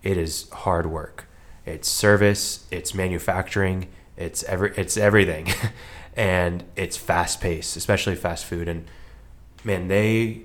[0.02, 1.26] It is hard work.
[1.66, 2.64] It's service.
[2.70, 3.88] It's manufacturing.
[4.16, 4.72] It's every.
[4.76, 5.48] It's everything,
[6.16, 8.68] and it's fast paced, especially fast food.
[8.68, 8.86] And
[9.64, 10.42] man, they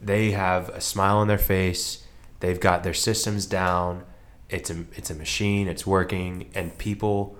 [0.00, 2.04] they have a smile on their face.
[2.40, 4.04] They've got their systems down.
[4.48, 5.68] It's a it's a machine.
[5.68, 7.36] It's working, and people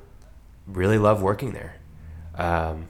[0.67, 1.77] really love working there,
[2.35, 2.89] um,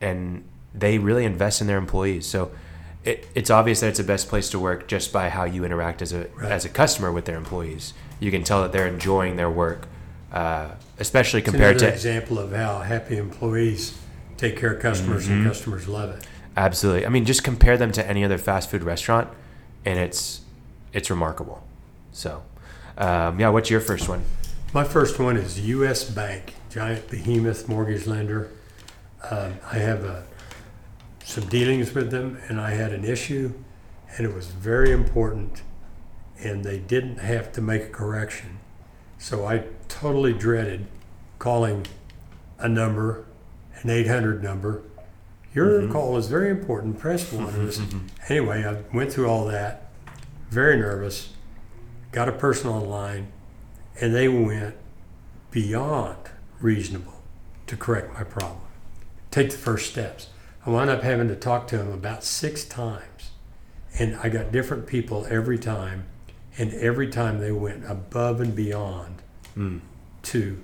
[0.00, 0.44] and
[0.74, 2.26] they really invest in their employees.
[2.26, 2.52] So.
[3.04, 6.02] It, it's obvious that it's the best place to work just by how you interact
[6.02, 6.50] as a Right.
[6.50, 7.94] as a customer with their employees.
[8.20, 9.86] You can tell that they're enjoying their work,
[10.32, 13.98] uh, especially It's compared to example of how happy employees
[14.36, 15.32] take care of customers Mm-hmm.
[15.34, 16.26] and customers love it.
[16.56, 17.04] Absolutely.
[17.04, 19.28] I mean, just compare them to any other fast food restaurant,
[19.84, 20.40] and it's
[20.92, 21.62] it's remarkable.
[22.12, 22.42] So,
[22.96, 23.50] um, yeah.
[23.50, 24.22] What's your first one?
[24.72, 26.08] My first one is U.S.
[26.08, 28.50] Bank, giant behemoth mortgage lender.
[29.30, 30.20] Um, I have uh,
[31.24, 33.52] some dealings with them, and I had an issue,
[34.16, 35.62] and it was very important,
[36.38, 38.58] and they didn't have to make a correction.
[39.18, 40.86] So I totally dreaded
[41.38, 41.86] calling
[42.58, 43.26] a number,
[43.82, 44.82] an 800 number.
[45.54, 45.92] Your mm-hmm.
[45.92, 46.98] call is very important.
[46.98, 47.64] Press one.
[47.64, 48.06] Was- mm-hmm.
[48.28, 49.90] anyway, I went through all that,
[50.50, 51.32] very nervous,
[52.12, 53.32] got a person online,
[54.00, 54.76] and they went
[55.50, 56.18] beyond
[56.60, 57.14] reasonable.
[57.66, 58.60] to correct my problem.
[59.30, 60.28] Take the first steps.
[60.64, 63.30] I wound up having to talk to him about six times.
[63.98, 66.06] And I got different people every time.
[66.58, 69.22] And every time they went above and beyond
[69.56, 69.80] Mm.
[70.22, 70.58] to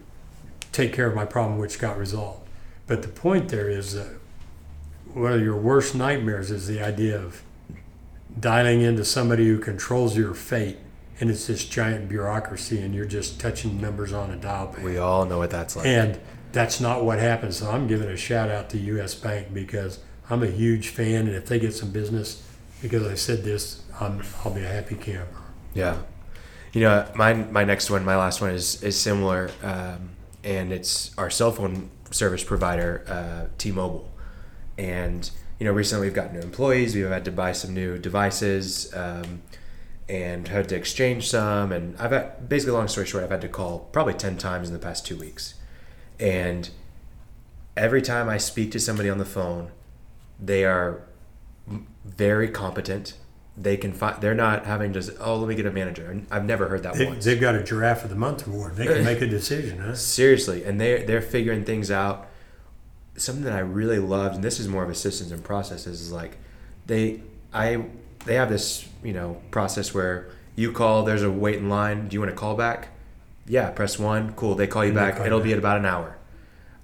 [0.70, 2.46] take care of my problem, which got resolved.
[2.86, 4.08] But the point there is that
[5.14, 7.42] one of your worst nightmares is the idea of
[8.38, 10.78] dialing into somebody who controls your fate,
[11.20, 14.84] and it's this giant bureaucracy, and you're just touching numbers on a dial pad.
[14.84, 15.86] We all know what that's like.
[15.86, 16.18] And
[16.52, 17.58] that's not what happens.
[17.58, 19.14] So I'm giving a shout out to U.S.
[19.14, 19.98] Bank because
[20.30, 22.42] I'm a huge fan, and if they get some business,
[22.80, 25.38] because I said this, I'm, I'll be a happy camper.
[25.74, 25.98] Yeah.
[26.72, 30.10] You know, my my next one, my last one is is similar, um,
[30.42, 34.10] and it's our cell phone service provider, uh, T-Mobile,
[34.78, 36.94] and you know, recently we've got new employees.
[36.94, 39.42] We've had to buy some new devices, um,
[40.08, 41.72] and had to exchange some.
[41.72, 44.72] And I've had basically, long story short, I've had to call probably ten times in
[44.72, 45.54] the past two weeks,
[46.18, 46.70] and
[47.76, 49.72] every time I speak to somebody on the phone,
[50.40, 51.02] they are
[52.04, 53.14] very competent.
[53.56, 54.20] They can find.
[54.22, 56.22] They're not having just Oh, let me get a manager.
[56.30, 57.24] I've never heard that They, once.
[57.24, 58.76] they've got a Giraffe of the Month award.
[58.76, 59.94] They can make a decision, huh?
[59.94, 62.28] Seriously, and they're they're figuring things out.
[63.16, 66.10] Something that I really loved, and this is more of a systems and processes, is
[66.12, 66.38] like
[66.86, 67.20] they
[67.52, 67.84] I
[68.24, 72.08] they have this you know process where you call, there's a wait in line.
[72.08, 72.88] Do you want to call back?
[73.46, 74.32] Yeah, press one.
[74.32, 74.54] Cool.
[74.54, 75.16] They call you And back.
[75.16, 76.16] call It'll be at about an hour.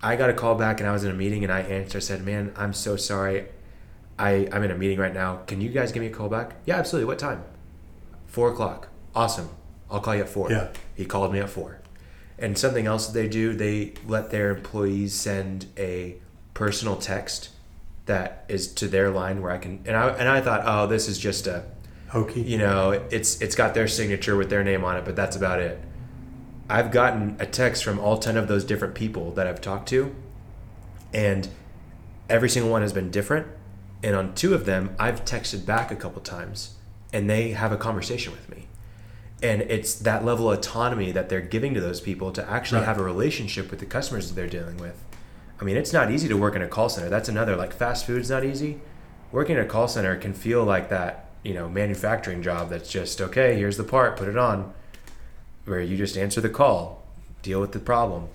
[0.03, 1.97] I got a call back, and I was in a meeting, and I answered.
[1.97, 3.47] I said, "Man, I'm so sorry.
[4.19, 5.37] I I'm in a meeting right now.
[5.47, 6.57] Can you guys give me a call back?
[6.67, 7.07] Yeah, absolutely.
[7.07, 7.45] What time?
[8.27, 8.89] Four o'clock.
[9.15, 9.49] Awesome.
[9.91, 10.51] I'll call you at four.
[10.51, 10.69] Yeah.
[10.95, 11.81] He called me at four.
[12.39, 16.17] And something else that they do, they let their employees send a
[16.55, 17.51] personal text
[18.07, 21.09] that is to their line where I can and I and I thought, oh, this
[21.09, 21.65] is just a
[22.09, 22.43] Hokey.
[22.43, 25.61] you know, it's it's got their signature with their name on it, but that's about
[25.61, 25.81] it.
[26.71, 30.15] I've gotten a text from all 10 of those different people that I've talked to
[31.15, 31.49] and
[32.29, 33.47] every single one has been different
[34.03, 36.75] and on two of them I've texted back a couple times
[37.13, 38.67] and they have a conversation with me.
[39.43, 42.89] And it's that level of autonomy that they're giving to those people to actually Right.
[42.89, 45.05] have a relationship with the customers that they're dealing with.
[45.61, 47.09] I mean, it's not easy to work in a call center.
[47.09, 48.81] That's another like fast food's not easy.
[49.33, 53.21] Working in a call center can feel like that, you know, manufacturing job that's just
[53.21, 54.73] okay, here's the part, put it on.
[55.65, 57.05] Where you just answer the call,
[57.43, 58.29] deal with the problem.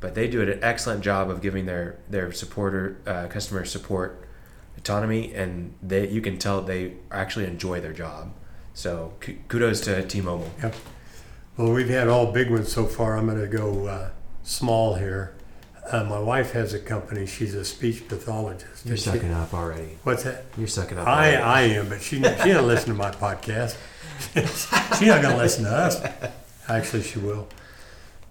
[0.00, 4.27] But they do an excellent job of giving their their supporter uh, customer support
[4.78, 8.32] autonomy, and they you can tell they actually enjoy their job.
[8.74, 10.50] So k- kudos to T-Mobile.
[10.62, 10.74] Yep.
[11.56, 13.16] Well, we've had all big ones so far.
[13.18, 14.10] I'm going to go uh,
[14.44, 15.34] small here.
[15.90, 17.26] Uh, my wife has a company.
[17.26, 18.84] She's a speech pathologist.
[18.86, 19.98] You're And she- sucking up already.
[20.04, 20.44] What's that?
[20.56, 21.08] You're sucking up.
[21.08, 21.42] I, already.
[21.42, 23.76] I am, but she, she doesn't listen to my podcast.
[24.98, 26.00] She's not going to listen to us.
[26.68, 27.48] Actually, she will.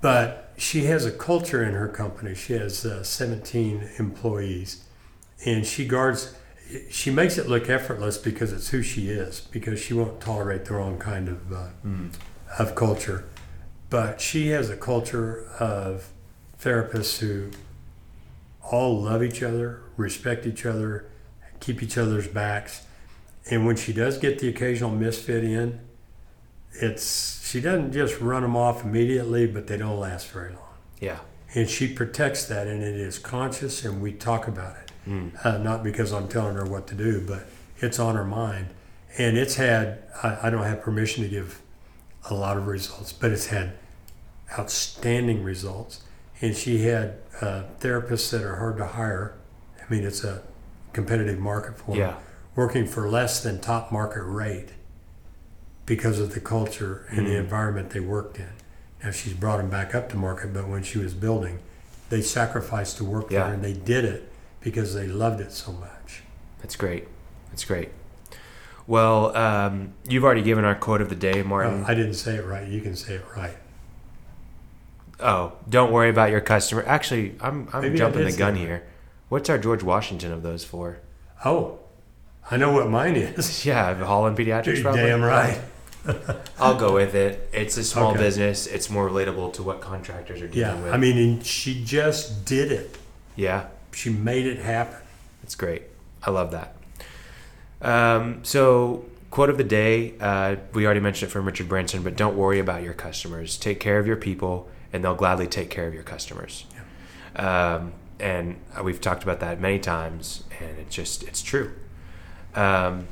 [0.01, 2.35] But she has a culture in her company.
[2.35, 4.83] She has uh, 17 employees,
[5.45, 6.35] and she guards.
[6.89, 9.39] She makes it look effortless because it's who she is.
[9.39, 12.13] Because she won't tolerate the wrong kind of uh, Mm.
[12.59, 13.25] of culture.
[13.89, 16.09] But she has a culture of
[16.61, 17.51] therapists who
[18.61, 21.05] all love each other, respect each other,
[21.61, 22.81] keep each other's backs.
[23.49, 25.79] And when she does get the occasional misfit in,
[26.73, 30.75] it's she doesn't just run them off immediately, but they don't last very long.
[30.99, 31.19] Yeah.
[31.55, 34.86] And she protects that, and it is conscious, and we talk about it.
[35.07, 35.45] Mm.
[35.45, 37.47] Uh, not because I'm telling her what to do, but
[37.79, 38.67] it's on her mind.
[39.17, 41.61] And it's had, I, I don't have permission to give
[42.29, 43.73] a lot of results, but it's had
[44.57, 46.01] outstanding results.
[46.41, 49.35] And she had uh, therapists that are hard to hire.
[49.79, 50.43] I mean, it's a
[50.93, 52.15] competitive market for them, Yeah.
[52.55, 54.69] working for less than top market rate
[55.85, 57.39] because of the culture and the Mm.
[57.39, 58.49] environment they worked in.
[59.03, 61.59] Now she's brought them back up to market, but when she was building,
[62.09, 63.45] they sacrificed to work Yeah.
[63.45, 64.29] there, and they did it
[64.67, 66.23] because they loved it so much.
[66.61, 67.07] That's great.
[67.49, 67.89] That's great.
[68.85, 71.83] Well, um, you've already given our quote of the day, Martin.
[71.83, 72.67] Uh, I didn't say it right.
[72.67, 73.55] You can say it right.
[75.19, 76.83] oh, don't worry about your customer.
[76.85, 78.83] Actually, I'm I'm Maybe jumping the gun here.
[79.29, 80.99] What's our George Washington of those four?
[81.45, 81.79] Oh,
[82.49, 83.65] I know what mine is.
[83.65, 84.81] Yeah, Holland Pediatrics.
[84.83, 85.59] You're damn right.
[86.59, 87.49] I'll go with it.
[87.51, 88.19] It's a small Okay.
[88.19, 88.67] business.
[88.67, 90.93] It's more relatable to what contractors are dealing Yeah, with.
[90.93, 92.97] I mean, and she just did it.
[93.35, 94.99] yeah, She made it happen.
[95.41, 95.83] That's great.
[96.23, 96.75] I love that.
[97.81, 102.15] Um, so, quote of the day uh, we already mentioned it from Richard Branson, but
[102.15, 103.57] don't worry about your customers.
[103.57, 106.65] Take care of your people, and they'll gladly take care of your customers.
[107.35, 111.73] Um, and we've talked about that many times, and it's just, it's true.
[112.55, 113.07] Um,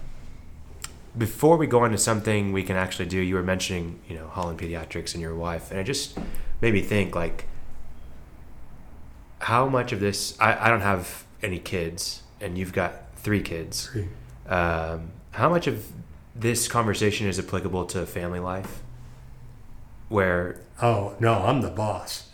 [1.18, 4.60] before we go into something we can actually do, you were mentioning, you know, Holland
[4.60, 6.18] Pediatrics and your wife, and it just
[6.62, 7.46] made me think like,
[9.40, 10.40] how much of this?
[10.40, 13.88] I, I don't have any kids, and you've got three kids.
[13.88, 14.08] Three.
[14.48, 15.86] Um, how much of
[16.36, 18.82] this conversation is applicable to family life?
[20.10, 22.28] Where Oh no, I'm the boss.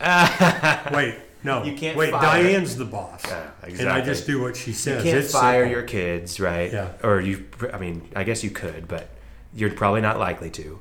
[0.92, 1.62] Wait, no.
[1.64, 3.22] You can't Wait, fire- Diane's the boss.
[3.26, 3.78] Yeah, exactly.
[3.80, 5.04] And I just do what she says.
[5.04, 5.72] you can't It's fire simple.
[5.78, 6.72] your kids, right?
[6.72, 6.92] Yeah.
[7.02, 9.08] Or you, I mean, I guess you could, but
[9.54, 10.78] you're probably not likely to.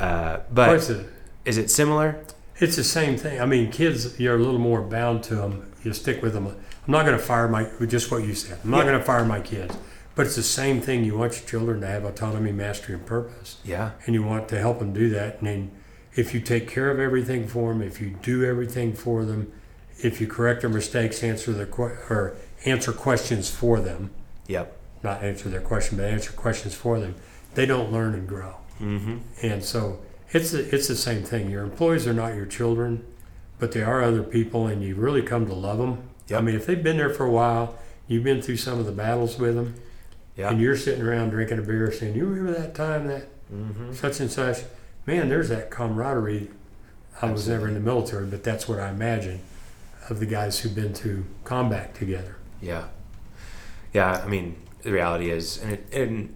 [0.00, 1.06] Uh, but is it-
[1.44, 2.24] is it similar?
[2.62, 3.40] It's the same thing.
[3.40, 5.72] I mean, kids, you're a little more bound to them.
[5.82, 6.46] You stick with them.
[6.46, 6.56] I'm
[6.92, 8.58] not going to fire my, just what you said.
[8.62, 8.84] I'm not Yeah.
[8.92, 9.76] going to fire my kids.
[10.14, 11.04] But it's the same thing.
[11.04, 13.56] You want your children to have autonomy, mastery, and purpose.
[13.64, 13.92] Yeah.
[14.06, 15.38] And you want to help them do that.
[15.38, 15.70] And then
[16.14, 19.50] if you take care of everything for them, if you do everything for them,
[19.98, 24.10] if you correct their mistakes, answer their que- or answer questions for them,
[24.46, 24.76] Yep.
[25.02, 27.16] not answer their question, but answer questions for them,
[27.54, 28.54] they don't learn and grow.
[28.80, 29.16] Mm-hmm.
[29.42, 29.98] And so
[30.32, 31.50] it's the, it's the same thing.
[31.50, 33.04] Your employees are not your children,
[33.58, 36.08] but they are other people, and you really come to love them.
[36.28, 36.38] Yep.
[36.38, 38.92] I mean, if they've been there for a while, you've been through some of the
[38.92, 39.74] battles with them,
[40.36, 40.50] Yeah.
[40.50, 43.92] and you're sitting around drinking a beer, saying, "You remember that time that mm-hmm.
[43.92, 44.58] such and such?"
[45.06, 46.50] Man, there's that camaraderie.
[47.20, 49.40] I was never in the military, but that's what I imagine
[50.08, 52.36] of the guys who've been through combat together.
[52.60, 52.84] Yeah.
[53.92, 54.22] Yeah.
[54.24, 56.34] I mean, the reality is, and, it, and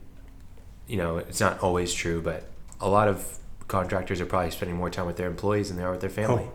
[0.86, 2.48] you know, it's not always true, but
[2.80, 3.38] a lot of
[3.68, 6.44] contractors are probably spending more time with their employees than they are with their family.
[6.48, 6.52] Oh.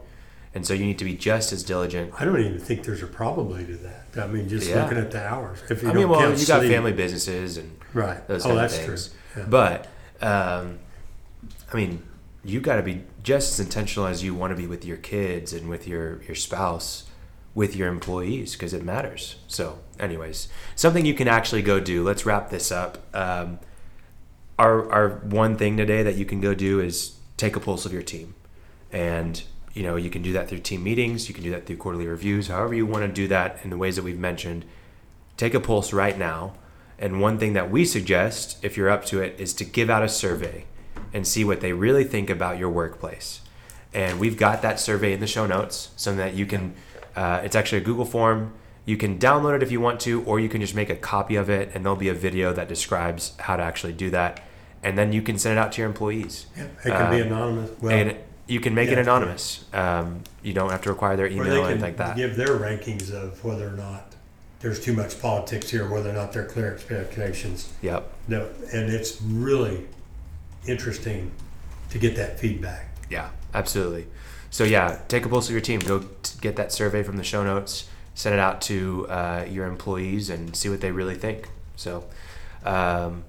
[0.53, 2.14] And so you need to be just as diligent.
[2.20, 4.05] I don't even think there's a probably to that.
[4.18, 4.84] I mean, just Yeah.
[4.84, 5.59] looking at the hours.
[5.70, 6.72] If you I mean, well, you got sleep.
[6.72, 8.26] family businesses and right?
[8.28, 8.97] those oh, that's true.
[9.38, 9.45] Yeah.
[9.47, 9.88] But
[10.22, 10.80] um,
[11.72, 12.03] I mean,
[12.43, 15.53] you got to be just as intentional as you want to be with your kids
[15.53, 17.05] and with your your spouse,
[17.55, 19.38] with your employees, because it matters.
[19.47, 22.03] So, anyways, something you can actually go do.
[22.03, 22.97] Let's wrap this up.
[23.16, 23.59] Um,
[24.62, 27.91] our our one thing today that you can go do is take a pulse of
[27.91, 28.36] your team,
[28.91, 29.43] and
[29.74, 31.28] you know you can do that through team meetings.
[31.28, 32.47] You can do that through quarterly reviews.
[32.47, 34.64] However you want to do that in the ways that we've mentioned.
[35.38, 36.53] Take a pulse right now.
[36.99, 40.03] And one thing that we suggest, if you're up to it, is to give out
[40.03, 40.66] a survey
[41.12, 43.41] and see what they really think about your workplace.
[43.91, 46.76] And we've got that survey in the show notes, so that you can.
[47.16, 48.53] Uh, it's actually a Google form.
[48.86, 51.36] You can download it if you want to, or you can just make a copy
[51.36, 54.43] of it, and there'll be a video that describes how to actually do that.
[54.84, 56.47] And then you can send it out to your employees.
[56.57, 57.71] Yeah, it can be Uh, anonymous.
[57.82, 58.17] Well, and
[58.47, 59.01] you can make it yeah.
[59.01, 59.65] anonymous.
[59.73, 62.15] Um, you don't have to require their or email or can anything like that.
[62.15, 64.15] give their rankings of whether or not
[64.59, 67.71] there's too much politics here, whether or not they're clear expectations.
[67.82, 68.11] Yep.
[68.27, 69.86] No, and it's really
[70.67, 71.32] interesting
[71.89, 72.88] to get that feedback.
[73.09, 74.07] Yeah, absolutely.
[74.49, 75.79] So yeah, take a pulse of your team.
[75.79, 77.88] Go t- get that survey from the show notes.
[78.13, 81.49] Send it out to uh, your employees and see what they really think.
[81.75, 82.03] So,
[82.65, 83.23] um,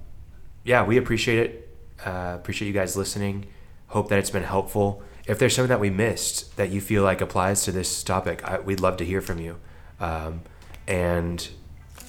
[0.65, 1.77] yeah, we appreciate it.
[2.05, 3.47] Uh, appreciate you guys listening.
[3.89, 5.03] Hope that it's been helpful.
[5.27, 8.61] If there's something that we missed that you feel like applies to this topic, I,
[8.61, 9.59] we'd love to hear from you.
[10.01, 10.43] Um,
[10.89, 11.47] and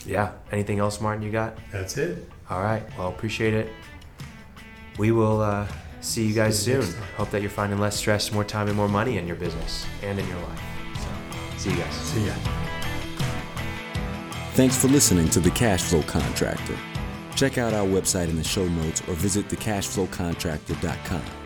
[0.05, 1.23] yeah, anything else, Martin?
[1.23, 1.57] You got?
[1.71, 2.29] That's it.
[2.49, 2.83] All right.
[2.97, 3.69] Well, appreciate it.
[4.97, 5.67] We will uh,
[6.01, 7.01] see you guys See you soon.
[7.17, 10.19] Hope that you're finding less stress, more time, and more money in your business and
[10.19, 10.61] in your life.
[10.97, 11.93] So, see you guys.
[11.93, 12.33] See ya.
[14.53, 16.77] Thanks for listening to The Cash Flow Contractor.
[17.35, 21.42] Check out our website in the show notes or visit thecashflowcontractor.com.